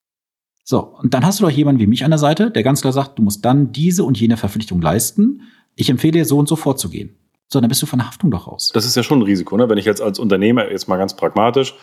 So, 0.64 0.84
und 0.84 1.14
dann 1.14 1.26
hast 1.26 1.40
du 1.40 1.46
doch 1.46 1.52
jemanden 1.52 1.82
wie 1.82 1.88
mich 1.88 2.04
an 2.04 2.12
der 2.12 2.20
Seite, 2.20 2.52
der 2.52 2.62
ganz 2.64 2.82
klar 2.82 2.94
sagt, 2.94 3.18
du 3.18 3.24
musst 3.24 3.44
dann 3.44 3.72
diese 3.72 4.04
und 4.04 4.20
jene 4.20 4.38
Verpflichtung 4.38 4.82
leisten. 4.82 5.42
Ich 5.76 5.90
empfehle 5.90 6.12
dir, 6.12 6.26
so 6.26 6.38
und 6.38 6.48
so 6.48 6.56
vorzugehen. 6.56 7.16
So, 7.52 7.60
dann 7.60 7.68
bist 7.68 7.82
du 7.82 7.88
von 7.88 8.00
der 8.00 8.08
Haftung 8.08 8.30
doch 8.30 8.48
raus. 8.48 8.72
Das 8.74 8.86
ist 8.86 8.96
ja 8.96 9.02
schon 9.02 9.20
ein 9.20 9.24
Risiko, 9.24 9.58
ne? 9.58 9.68
Wenn 9.70 9.80
ich 9.80 9.86
jetzt 9.86 10.02
als 10.02 10.20
Unternehmer, 10.20 10.70
jetzt 10.70 10.88
mal 10.88 10.98
ganz 10.98 11.16
pragmatisch, 11.16 11.74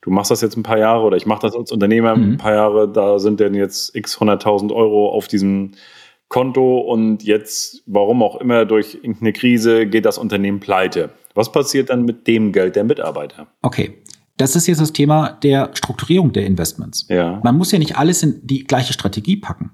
du 0.00 0.10
machst 0.10 0.30
das 0.30 0.40
jetzt 0.40 0.56
ein 0.56 0.62
paar 0.62 0.78
Jahre 0.78 1.02
oder 1.04 1.16
ich 1.16 1.26
mache 1.26 1.42
das 1.42 1.56
als 1.56 1.72
Unternehmer 1.72 2.16
mhm. 2.16 2.32
ein 2.34 2.36
paar 2.38 2.52
Jahre, 2.52 2.88
da 2.88 3.18
sind 3.18 3.40
denn 3.40 3.54
jetzt 3.54 3.94
x 3.96 4.18
100.000 4.18 4.72
Euro 4.72 5.08
auf 5.10 5.26
diesem 5.26 5.72
Konto 6.28 6.78
und 6.78 7.24
jetzt, 7.24 7.82
warum 7.86 8.22
auch 8.22 8.40
immer, 8.40 8.64
durch 8.64 8.94
irgendeine 8.94 9.32
Krise 9.32 9.86
geht 9.86 10.04
das 10.04 10.18
Unternehmen 10.18 10.60
pleite. 10.60 11.10
Was 11.34 11.50
passiert 11.50 11.90
dann 11.90 12.04
mit 12.04 12.26
dem 12.26 12.52
Geld 12.52 12.76
der 12.76 12.84
Mitarbeiter? 12.84 13.48
Okay. 13.62 14.02
Das 14.38 14.54
ist 14.54 14.66
jetzt 14.66 14.82
das 14.82 14.92
Thema 14.92 15.30
der 15.42 15.70
Strukturierung 15.72 16.32
der 16.32 16.44
Investments. 16.44 17.06
Ja. 17.08 17.40
Man 17.42 17.56
muss 17.56 17.72
ja 17.72 17.78
nicht 17.78 17.96
alles 17.96 18.22
in 18.22 18.46
die 18.46 18.64
gleiche 18.64 18.92
Strategie 18.92 19.36
packen. 19.36 19.70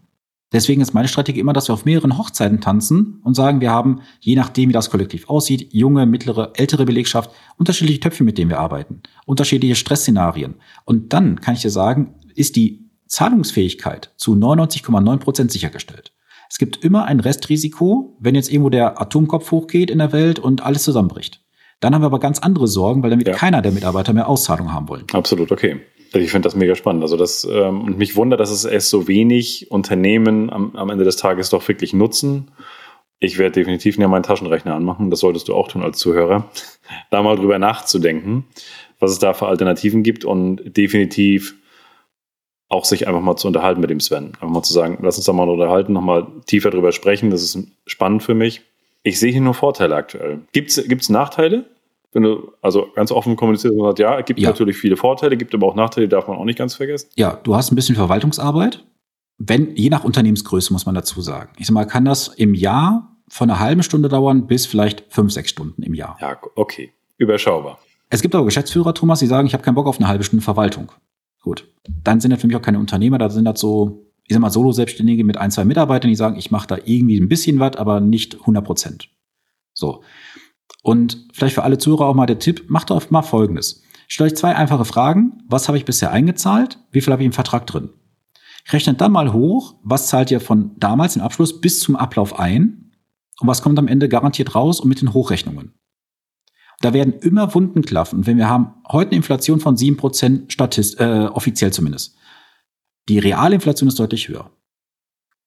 Deswegen 0.52 0.82
ist 0.82 0.92
meine 0.92 1.08
Strategie 1.08 1.40
immer, 1.40 1.52
dass 1.52 1.68
wir 1.68 1.72
auf 1.72 1.84
mehreren 1.84 2.18
Hochzeiten 2.18 2.60
tanzen 2.60 3.20
und 3.24 3.34
sagen, 3.34 3.60
wir 3.60 3.70
haben, 3.70 4.02
je 4.20 4.36
nachdem, 4.36 4.68
wie 4.68 4.74
das 4.74 4.90
Kollektiv 4.90 5.28
aussieht, 5.28 5.72
junge, 5.72 6.04
mittlere, 6.06 6.52
ältere 6.54 6.84
Belegschaft, 6.84 7.30
unterschiedliche 7.56 8.00
Töpfe, 8.00 8.24
mit 8.24 8.38
denen 8.38 8.50
wir 8.50 8.60
arbeiten, 8.60 9.02
unterschiedliche 9.24 9.76
Stressszenarien. 9.76 10.56
Und 10.84 11.12
dann 11.12 11.40
kann 11.40 11.54
ich 11.54 11.62
dir 11.62 11.70
sagen, 11.70 12.14
ist 12.34 12.56
die 12.56 12.90
Zahlungsfähigkeit 13.06 14.12
zu 14.16 14.34
99,9 14.34 15.16
Prozent 15.18 15.52
sichergestellt. 15.52 16.12
Es 16.48 16.58
gibt 16.58 16.84
immer 16.84 17.06
ein 17.06 17.20
Restrisiko, 17.20 18.16
wenn 18.20 18.34
jetzt 18.34 18.50
irgendwo 18.50 18.68
der 18.68 19.00
Atomkopf 19.00 19.50
hochgeht 19.50 19.90
in 19.90 19.98
der 19.98 20.12
Welt 20.12 20.38
und 20.38 20.62
alles 20.62 20.82
zusammenbricht. 20.82 21.40
Dann 21.80 21.94
haben 21.94 22.02
wir 22.02 22.06
aber 22.06 22.20
ganz 22.20 22.38
andere 22.38 22.68
Sorgen, 22.68 23.02
weil 23.02 23.10
damit 23.10 23.26
ja. 23.26 23.34
keiner 23.34 23.60
der 23.60 23.72
Mitarbeiter 23.72 24.12
mehr 24.12 24.28
Auszahlung 24.28 24.72
haben 24.72 24.88
wollen. 24.88 25.04
Absolut, 25.12 25.50
okay. 25.50 25.80
Ich 26.14 26.30
finde 26.30 26.46
das 26.46 26.56
mega 26.56 26.74
spannend. 26.74 27.02
Also 27.02 27.16
das, 27.16 27.44
ähm, 27.50 27.82
und 27.82 27.98
mich 27.98 28.16
wundert, 28.16 28.40
dass 28.40 28.50
es 28.50 28.64
erst 28.64 28.90
so 28.90 29.08
wenig 29.08 29.70
Unternehmen 29.70 30.50
am, 30.50 30.76
am 30.76 30.90
Ende 30.90 31.04
des 31.04 31.16
Tages 31.16 31.50
doch 31.50 31.66
wirklich 31.68 31.92
nutzen. 31.94 32.50
Ich 33.18 33.38
werde 33.38 33.52
definitiv 33.52 33.98
näher 33.98 34.08
meinen 34.08 34.24
Taschenrechner 34.24 34.74
anmachen. 34.74 35.10
Das 35.10 35.20
solltest 35.20 35.48
du 35.48 35.54
auch 35.54 35.68
tun 35.68 35.82
als 35.82 35.98
Zuhörer. 35.98 36.50
Da 37.10 37.22
mal 37.22 37.36
drüber 37.36 37.58
nachzudenken, 37.58 38.46
was 38.98 39.12
es 39.12 39.18
da 39.18 39.32
für 39.32 39.46
Alternativen 39.46 40.02
gibt 40.02 40.24
und 40.24 40.76
definitiv 40.76 41.54
auch 42.68 42.84
sich 42.84 43.06
einfach 43.06 43.20
mal 43.20 43.36
zu 43.36 43.46
unterhalten 43.46 43.80
mit 43.80 43.90
dem 43.90 44.00
Sven. 44.00 44.26
Einfach 44.26 44.48
mal 44.48 44.62
zu 44.62 44.72
sagen, 44.72 44.98
lass 45.02 45.18
uns 45.18 45.26
da 45.26 45.32
mal 45.32 45.48
unterhalten, 45.48 45.92
nochmal 45.92 46.26
tiefer 46.46 46.70
drüber 46.70 46.90
sprechen. 46.92 47.30
Das 47.30 47.42
ist 47.42 47.58
spannend 47.86 48.22
für 48.22 48.34
mich. 48.34 48.62
Ich 49.02 49.20
sehe 49.20 49.30
hier 49.30 49.40
nur 49.40 49.54
Vorteile 49.54 49.94
aktuell. 49.94 50.40
Gibt 50.52 50.70
es 50.70 51.08
Nachteile? 51.08 51.64
Wenn 52.12 52.24
du 52.24 52.52
also 52.60 52.88
ganz 52.94 53.10
offen 53.10 53.36
kommunizierst 53.36 53.76
und 53.76 53.84
sagst, 53.84 53.98
ja, 53.98 54.18
es 54.18 54.24
gibt 54.26 54.38
ja. 54.38 54.50
natürlich 54.50 54.76
viele 54.76 54.96
Vorteile, 54.96 55.36
gibt 55.36 55.54
aber 55.54 55.66
auch 55.66 55.74
Nachteile, 55.74 56.08
darf 56.08 56.28
man 56.28 56.36
auch 56.36 56.44
nicht 56.44 56.58
ganz 56.58 56.74
vergessen. 56.74 57.08
Ja, 57.16 57.38
du 57.42 57.56
hast 57.56 57.72
ein 57.72 57.74
bisschen 57.74 57.94
Verwaltungsarbeit. 57.94 58.84
Wenn, 59.38 59.74
je 59.74 59.88
nach 59.88 60.04
Unternehmensgröße 60.04 60.72
muss 60.72 60.86
man 60.86 60.94
dazu 60.94 61.20
sagen. 61.22 61.52
Ich 61.58 61.66
sag 61.66 61.74
mal, 61.74 61.86
kann 61.86 62.04
das 62.04 62.28
im 62.28 62.54
Jahr 62.54 63.16
von 63.28 63.48
einer 63.48 63.60
halben 63.60 63.82
Stunde 63.82 64.10
dauern 64.10 64.46
bis 64.46 64.66
vielleicht 64.66 65.04
fünf, 65.08 65.32
sechs 65.32 65.50
Stunden 65.50 65.82
im 65.82 65.94
Jahr. 65.94 66.18
Ja, 66.20 66.38
okay. 66.54 66.92
Überschaubar. 67.16 67.78
Es 68.10 68.20
gibt 68.20 68.34
aber 68.34 68.44
Geschäftsführer, 68.44 68.92
Thomas, 68.92 69.20
die 69.20 69.26
sagen, 69.26 69.46
ich 69.46 69.54
habe 69.54 69.62
keinen 69.62 69.74
Bock 69.74 69.86
auf 69.86 69.98
eine 69.98 70.06
halbe 70.06 70.22
Stunde 70.22 70.44
Verwaltung. 70.44 70.92
Gut. 71.40 71.66
Dann 72.04 72.20
sind 72.20 72.30
das 72.30 72.42
für 72.42 72.46
mich 72.46 72.56
auch 72.56 72.62
keine 72.62 72.78
Unternehmer, 72.78 73.16
da 73.16 73.30
sind 73.30 73.46
das 73.46 73.58
so, 73.58 74.06
ich 74.26 74.34
sag 74.34 74.40
mal, 74.40 74.50
Solo-Selbstständige 74.50 75.24
mit 75.24 75.38
ein, 75.38 75.50
zwei 75.50 75.64
Mitarbeitern, 75.64 76.10
die 76.10 76.14
sagen, 76.14 76.36
ich 76.36 76.50
mache 76.50 76.66
da 76.66 76.76
irgendwie 76.84 77.18
ein 77.18 77.28
bisschen 77.28 77.58
was, 77.58 77.76
aber 77.76 78.00
nicht 78.00 78.34
100 78.34 78.62
Prozent. 78.62 79.08
So. 79.72 80.02
Und 80.82 81.28
vielleicht 81.32 81.54
für 81.54 81.62
alle 81.62 81.78
Zuhörer 81.78 82.06
auch 82.06 82.14
mal 82.14 82.26
der 82.26 82.38
Tipp, 82.38 82.64
macht 82.68 82.90
doch 82.90 83.10
mal 83.10 83.22
Folgendes. 83.22 83.82
Stellt 84.08 84.32
euch 84.32 84.38
zwei 84.38 84.54
einfache 84.54 84.84
Fragen. 84.84 85.42
Was 85.48 85.68
habe 85.68 85.78
ich 85.78 85.84
bisher 85.84 86.10
eingezahlt? 86.10 86.78
Wie 86.90 87.00
viel 87.00 87.12
habe 87.12 87.22
ich 87.22 87.26
im 87.26 87.32
Vertrag 87.32 87.66
drin? 87.66 87.90
Rechnet 88.70 89.00
dann 89.00 89.12
mal 89.12 89.32
hoch, 89.32 89.76
was 89.82 90.08
zahlt 90.08 90.30
ihr 90.30 90.40
von 90.40 90.72
damals 90.78 91.16
im 91.16 91.22
Abschluss 91.22 91.60
bis 91.60 91.80
zum 91.80 91.96
Ablauf 91.96 92.38
ein? 92.38 92.92
Und 93.40 93.48
was 93.48 93.62
kommt 93.62 93.78
am 93.78 93.88
Ende 93.88 94.08
garantiert 94.08 94.54
raus 94.54 94.80
und 94.80 94.88
mit 94.88 95.00
den 95.00 95.14
Hochrechnungen? 95.14 95.72
Da 96.80 96.92
werden 96.92 97.14
immer 97.14 97.54
Wunden 97.54 97.82
klaffen. 97.82 98.26
Wenn 98.26 98.36
wir 98.36 98.48
haben 98.48 98.74
heute 98.90 99.10
eine 99.10 99.16
Inflation 99.16 99.60
von 99.60 99.76
7% 99.76 100.50
Statist, 100.52 101.00
äh, 101.00 101.28
offiziell 101.32 101.72
zumindest. 101.72 102.16
Die 103.08 103.18
reale 103.18 103.54
Inflation 103.54 103.88
ist 103.88 103.98
deutlich 103.98 104.28
höher. 104.28 104.50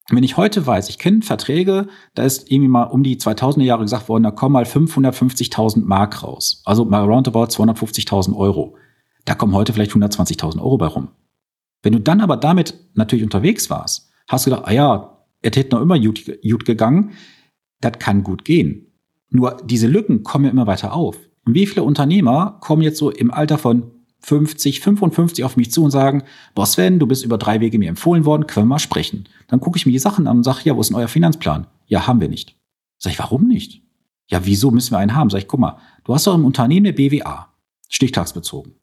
Wenn 0.10 0.24
ich 0.24 0.38
heute 0.38 0.66
weiß, 0.66 0.90
ich 0.90 1.00
kenne 1.00 1.24
Verträge, 1.24 1.88
da 2.14 2.24
ist 2.24 2.52
irgendwie 2.52 2.70
mal 2.70 2.84
um 2.84 3.02
die 3.02 3.18
2000er 3.18 3.64
Jahre 3.64 3.84
gesagt 3.84 4.08
worden, 4.08 4.24
da 4.24 4.32
kommen 4.32 4.54
mal 4.54 4.64
550.000 4.64 5.84
Mark 5.84 6.22
raus. 6.22 6.62
Also 6.66 6.86
mal 6.86 7.04
roundabout 7.04 7.46
250.000 7.46 8.36
Euro. 8.36 8.78
Da 9.26 9.34
kommen 9.34 9.56
heute 9.56 9.74
vielleicht 9.74 9.94
120.000 9.94 10.60
Euro 10.60 10.78
bei 10.78 10.86
rum. 10.86 11.10
Wenn 11.82 11.94
du 11.94 12.00
dann 12.00 12.22
aber 12.22 12.38
damit 12.38 12.76
natürlich 12.94 13.24
unterwegs 13.24 13.70
warst, 13.72 14.12
hast 14.28 14.46
du 14.46 14.52
gedacht, 14.52 14.68
ah 14.68 14.72
ja, 14.72 15.18
er 15.42 15.52
hätte 15.52 15.76
noch 15.76 15.82
immer 15.82 16.00
gut, 16.00 16.24
gut 16.44 16.66
gegangen. 16.66 17.12
Das 17.82 17.94
kann 17.98 18.24
gut 18.24 18.46
gehen. 18.46 18.92
Nur 19.30 19.58
diese 19.66 19.88
Lücken 19.88 20.24
kommen 20.24 20.46
ja 20.46 20.52
immer 20.52 20.68
weiter 20.68 20.94
auf. 20.94 21.18
Wie 21.46 21.66
viele 21.66 21.84
Unternehmer 21.84 22.58
kommen 22.62 22.82
jetzt 22.82 22.98
so 22.98 23.10
im 23.10 23.32
Alter 23.32 23.58
von 23.58 23.92
50, 24.26 24.82
55 24.82 25.46
auf 25.46 25.56
mich 25.56 25.72
zu 25.72 25.84
und 25.84 25.92
sagen, 25.92 26.24
Boss 26.56 26.74
Sven, 26.74 26.98
du 26.98 27.06
bist 27.06 27.24
über 27.24 27.38
drei 27.38 27.60
Wege 27.62 27.78
mir 27.78 27.90
empfohlen 27.90 28.26
worden, 28.26 28.48
können 28.48 28.66
wir 28.66 28.70
mal 28.70 28.80
sprechen. 28.80 29.30
Dann 29.48 29.60
gucke 29.60 29.78
ich 29.78 29.86
mir 29.86 29.92
die 29.92 30.00
Sachen 30.00 30.26
an 30.26 30.38
und 30.38 30.44
sage, 30.44 30.62
ja, 30.64 30.76
wo 30.76 30.82
ist 30.82 30.90
denn 30.90 30.98
euer 30.98 31.08
Finanzplan? 31.08 31.68
Ja, 31.86 32.08
haben 32.08 32.22
wir 32.22 32.28
nicht. 32.28 32.58
Sag 32.98 33.14
ich, 33.14 33.20
warum 33.20 33.48
nicht? 33.48 33.84
Ja, 34.28 34.44
wieso 34.44 34.72
müssen 34.72 34.94
wir 34.94 34.98
einen 34.98 35.14
haben? 35.14 35.30
Sag 35.30 35.40
ich, 35.40 35.48
guck 35.48 35.60
mal, 35.60 35.78
du 36.06 36.16
hast 36.16 36.26
doch 36.26 36.34
im 36.34 36.44
Unternehmen 36.44 36.88
eine 36.88 36.94
BWA, 36.94 37.54
stichtagsbezogen, 37.88 38.74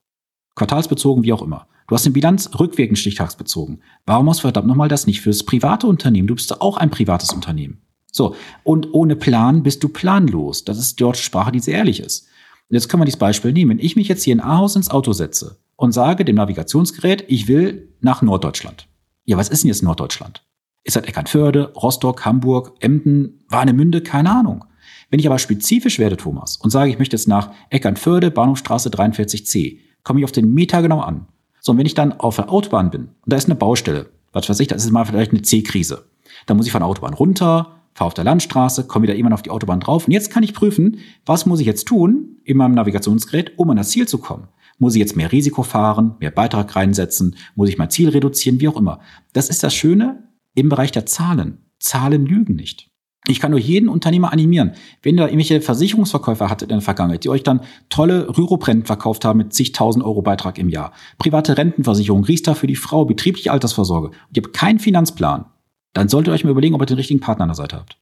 quartalsbezogen, 0.55 1.25
wie 1.25 1.33
auch 1.33 1.43
immer. 1.43 1.67
Du 1.89 1.97
hast 1.97 2.07
eine 2.07 2.13
Bilanz 2.13 2.49
rückwirkend 2.61 3.01
stichtagsbezogen. 3.01 3.83
Warum 4.07 4.31
hast 4.31 4.39
du 4.39 4.43
verdammt 4.43 4.69
nochmal 4.69 4.89
das 4.89 5.09
nicht 5.09 5.23
fürs 5.23 5.43
private 5.43 5.89
Unternehmen? 5.89 6.29
Du 6.29 6.37
bist 6.37 6.53
doch 6.53 6.61
auch 6.61 6.77
ein 6.77 6.91
privates 6.91 7.33
Unternehmen. 7.33 7.83
So, 8.13 8.37
und 8.63 8.95
ohne 8.95 9.17
Plan 9.17 9.65
bist 9.65 9.83
du 9.83 9.89
planlos. 9.89 10.65
Das 10.65 10.79
ist 10.79 11.01
die 11.01 11.03
deutsche 11.03 11.25
Sprache, 11.25 11.51
die 11.51 11.59
sehr 11.59 11.79
ehrlich 11.79 11.99
ist. 11.99 12.29
Und 12.73 12.77
jetzt 12.77 12.89
können 12.89 13.03
wir 13.03 13.05
dieses 13.05 13.19
Beispiel 13.19 13.53
nehmen. 13.53 13.73
Wenn 13.73 13.85
ich 13.85 13.97
mich 13.97 14.09
jetzt 14.09 14.23
hier 14.23 14.33
in 14.33 14.41
Ahaus 14.41 14.77
ins 14.77 14.91
Auto 14.91 15.13
setze 15.13 15.59
und 15.77 15.93
sage 15.93 16.25
dem 16.25 16.37
Navigationsgerät, 16.37 17.23
ich 17.29 17.47
will 17.47 17.95
nach 18.01 18.23
Norddeutschland. 18.23 18.89
Ja, 19.27 19.37
was 19.37 19.51
ist 19.51 19.63
denn 19.63 19.69
jetzt 19.69 19.83
Norddeutschland? 19.83 20.43
Ist 20.83 20.97
das 20.97 21.05
Eckernförde, 21.05 21.75
Rostock, 21.75 22.25
Hamburg, 22.25 22.73
Emden, 22.81 23.45
Warnemünde? 23.51 24.01
Keine 24.01 24.31
Ahnung. 24.31 24.65
Wenn 25.11 25.21
ich 25.21 25.27
aber 25.27 25.39
spezifisch 25.39 25.99
werde, 25.99 26.17
Thomas, 26.17 26.57
und 26.57 26.71
sage, 26.71 26.91
ich 26.91 26.99
möchte 26.99 27.15
jetzt 27.15 27.29
nach 27.29 27.51
Eckernförde, 27.69 28.31
Bahnhofstraße 28.31 28.89
43c, 28.89 29.77
komme 30.03 30.21
ich 30.21 30.25
auf 30.25 30.33
den 30.33 30.55
Meter 30.55 30.81
genau 30.81 31.01
an. 31.01 31.27
So, 31.61 31.73
und 31.73 31.79
wenn 31.79 31.85
ich 31.85 31.93
dann 31.93 32.15
auf 32.15 32.37
der 32.37 32.51
Autobahn 32.51 32.91
bin 32.91 33.03
und 33.03 33.27
da 33.27 33.37
ist 33.37 33.45
eine 33.45 33.55
Baustelle, 33.55 34.09
was 34.33 34.49
weiß 34.49 34.59
ich, 34.61 34.69
das 34.69 34.83
ist 34.83 34.93
mal 34.93 35.05
vielleicht 35.05 35.33
eine 35.33 35.43
C-Krise, 35.43 36.07
dann 36.47 36.57
muss 36.57 36.65
ich 36.65 36.73
von 36.73 36.81
der 36.81 36.89
Autobahn 36.89 37.13
runter, 37.13 37.82
fahre 37.95 38.07
auf 38.07 38.15
der 38.15 38.25
Landstraße, 38.25 38.87
komme 38.87 39.05
wieder 39.05 39.15
irgendwann 39.15 39.35
auf 39.35 39.43
die 39.43 39.51
Autobahn 39.51 39.81
drauf 39.81 40.07
und 40.07 40.13
jetzt 40.13 40.31
kann 40.31 40.43
ich 40.43 40.55
prüfen, 40.55 40.99
was 41.27 41.47
muss 41.47 41.61
ich 41.61 41.67
jetzt 41.67 41.87
tun 41.87 42.39
in 42.45 42.57
meinem 42.57 42.75
Navigationsgerät, 42.75 43.59
um 43.59 43.71
an 43.71 43.77
das 43.77 43.91
Ziel 43.91 44.09
zu 44.09 44.19
kommen. 44.19 44.49
Muss 44.79 44.95
ich 44.95 45.01
jetzt 45.01 45.17
mehr 45.17 45.31
Risiko 45.31 45.63
fahren, 45.63 46.17
mehr 46.19 46.31
Beitrag 46.31 46.75
reinsetzen, 46.75 47.37
muss 47.55 47.69
ich 47.69 47.79
mein 47.79 47.91
Ziel 47.91 48.09
reduzieren, 48.09 48.61
wie 48.61 48.69
auch 48.69 48.77
immer. 48.77 49.01
Das 49.33 49.49
ist 49.49 49.63
das 49.63 49.75
Schöne 49.75 50.29
im 50.55 50.69
Bereich 50.69 50.93
der 50.93 51.07
Zahlen. 51.07 51.59
Zahlen 51.79 52.27
lügen 52.27 52.57
nicht. 52.57 52.93
Ich 53.29 53.39
kann 53.39 53.53
nur 53.53 53.61
jeden 53.61 53.89
Unternehmer 53.89 54.33
animieren. 54.33 54.73
Wenn 55.01 55.15
ihr 55.15 55.23
da 55.23 55.27
irgendwelche 55.27 55.61
Versicherungsverkäufer 55.61 56.51
hattet 56.51 56.71
in 56.71 56.79
der 56.79 56.81
Vergangenheit, 56.81 57.23
die 57.23 57.29
euch 57.29 57.45
dann 57.45 57.61
tolle 57.89 58.37
Rürup-Renten 58.37 58.85
verkauft 58.85 59.25
haben 59.25 59.37
mit 59.37 59.55
zigtausend 59.55 60.05
Euro 60.05 60.23
Beitrag 60.23 60.59
im 60.59 60.69
Jahr, 60.69 60.93
private 61.19 61.57
Rentenversicherung, 61.57 62.25
Riester 62.25 62.57
für 62.57 62.67
die 62.67 62.75
Frau, 62.75 63.05
betriebliche 63.05 63.53
Altersvorsorge, 63.53 64.09
und 64.09 64.37
ihr 64.37 64.43
habt 64.43 64.57
keinen 64.57 64.81
Finanzplan, 64.81 65.45
dann 65.93 66.09
solltet 66.09 66.33
ihr 66.33 66.35
euch 66.35 66.45
mal 66.45 66.51
überlegen, 66.51 66.75
ob 66.75 66.83
ihr 66.83 66.87
den 66.87 66.97
richtigen 66.97 67.21
Partner 67.21 67.45
an 67.45 67.51
der 67.51 67.57
Seite 67.57 67.77
habt. 67.77 67.99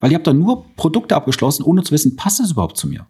Weil 0.00 0.12
ihr 0.12 0.16
habt 0.16 0.26
dann 0.26 0.38
nur 0.38 0.66
Produkte 0.76 1.16
abgeschlossen, 1.16 1.62
ohne 1.62 1.82
zu 1.82 1.92
wissen, 1.92 2.16
passt 2.16 2.40
es 2.40 2.52
überhaupt 2.52 2.76
zu 2.76 2.86
mir? 2.88 3.06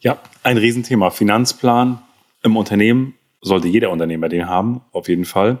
Ja, 0.00 0.18
ein 0.42 0.56
Riesenthema. 0.56 1.10
Finanzplan 1.10 2.00
im 2.42 2.56
Unternehmen 2.56 3.14
sollte 3.42 3.68
jeder 3.68 3.90
Unternehmer 3.90 4.28
den 4.28 4.48
haben, 4.48 4.80
auf 4.92 5.08
jeden 5.08 5.24
Fall. 5.24 5.58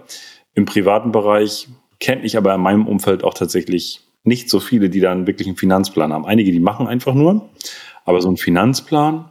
Im 0.54 0.64
privaten 0.64 1.12
Bereich 1.12 1.68
kenne 1.98 2.22
ich 2.22 2.36
aber 2.36 2.54
in 2.54 2.60
meinem 2.60 2.86
Umfeld 2.86 3.24
auch 3.24 3.34
tatsächlich 3.34 4.00
nicht 4.24 4.50
so 4.50 4.60
viele, 4.60 4.90
die 4.90 5.00
da 5.00 5.12
einen 5.12 5.26
wirklichen 5.26 5.56
Finanzplan 5.56 6.12
haben. 6.12 6.26
Einige, 6.26 6.52
die 6.52 6.60
machen 6.60 6.86
einfach 6.86 7.14
nur. 7.14 7.50
Aber 8.04 8.20
so 8.20 8.30
ein 8.30 8.36
Finanzplan, 8.36 9.30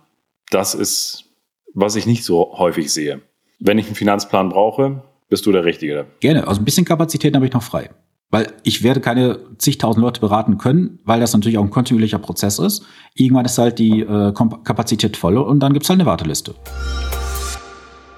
das 0.52 0.76
ist, 0.76 1.26
was 1.74 1.96
ich 1.96 2.06
nicht 2.06 2.24
so 2.24 2.58
häufig 2.58 2.92
sehe. 2.92 3.22
Wenn 3.60 3.78
ich 3.78 3.88
einen 3.88 3.96
Finanzplan 3.96 4.50
brauche, 4.50 5.04
bist 5.28 5.46
du 5.46 5.52
der 5.52 5.66
Richtige. 5.66 6.08
Gerne. 6.20 6.48
Also 6.48 6.62
ein 6.62 6.66
bisschen 6.66 6.86
Kapazitäten 6.86 7.36
habe 7.36 7.46
ich 7.46 7.54
noch 7.54 7.64
frei. 7.64 7.90
Weil 8.32 8.54
ich 8.64 8.84
werde 8.84 9.02
keine 9.02 9.40
zigtausend 9.58 10.04
Leute 10.04 10.22
beraten 10.22 10.58
können, 10.58 11.00
weil 11.04 11.20
das 11.20 11.34
natürlich 11.34 11.58
auch 11.58 11.64
ein 11.64 11.72
kontinuierlicher 11.72 12.20
Prozess 12.20 12.60
ist. 12.60 12.86
Irgendwann 13.16 13.46
ist 13.46 13.58
halt 13.58 13.80
die 13.80 14.02
äh, 14.02 14.34
Kapazität 14.34 15.18
voll 15.18 15.38
und 15.38 15.62
dann 15.62 15.74
gibt's 15.74 15.90
halt 15.90 16.00
eine 16.00 16.06
Warteliste. 16.06 16.54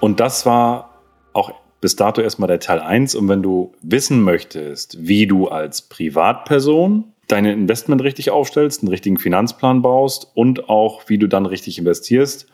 Und 0.00 0.20
das 0.20 0.44
war 0.44 0.90
auch 1.32 1.52
bis 1.80 1.96
dato 1.96 2.20
erstmal 2.20 2.48
der 2.48 2.60
Teil 2.60 2.80
eins. 2.80 3.14
Und 3.14 3.28
wenn 3.28 3.42
du 3.42 3.72
wissen 3.82 4.22
möchtest, 4.22 4.96
wie 5.06 5.26
du 5.26 5.48
als 5.48 5.82
Privatperson 5.82 7.04
deine 7.28 7.52
Investment 7.52 8.02
richtig 8.02 8.30
aufstellst, 8.30 8.82
einen 8.82 8.88
richtigen 8.88 9.18
Finanzplan 9.18 9.80
baust 9.80 10.30
und 10.34 10.68
auch 10.68 11.08
wie 11.08 11.18
du 11.18 11.26
dann 11.26 11.46
richtig 11.46 11.78
investierst, 11.78 12.46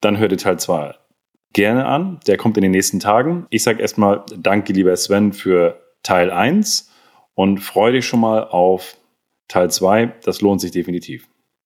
dann 0.00 0.18
hör 0.18 0.28
dir 0.28 0.36
Teil 0.36 0.58
zwei 0.58 0.94
gerne 1.52 1.86
an. 1.86 2.20
Der 2.26 2.36
kommt 2.36 2.58
in 2.58 2.62
den 2.62 2.72
nächsten 2.72 3.00
Tagen. 3.00 3.46
Ich 3.48 3.62
sage 3.62 3.80
erstmal 3.80 4.24
danke, 4.36 4.74
lieber 4.74 4.94
Sven, 4.94 5.32
für 5.32 5.80
Teil 6.02 6.30
eins 6.30 6.90
und 7.36 7.58
freue 7.58 7.92
dich 7.92 8.06
schon 8.06 8.20
mal 8.20 8.48
auf 8.48 8.96
Teil 9.46 9.70
2. 9.70 10.14
Das 10.24 10.40
lohnt 10.40 10.60
sich 10.60 10.72
definitiv. 10.72 11.28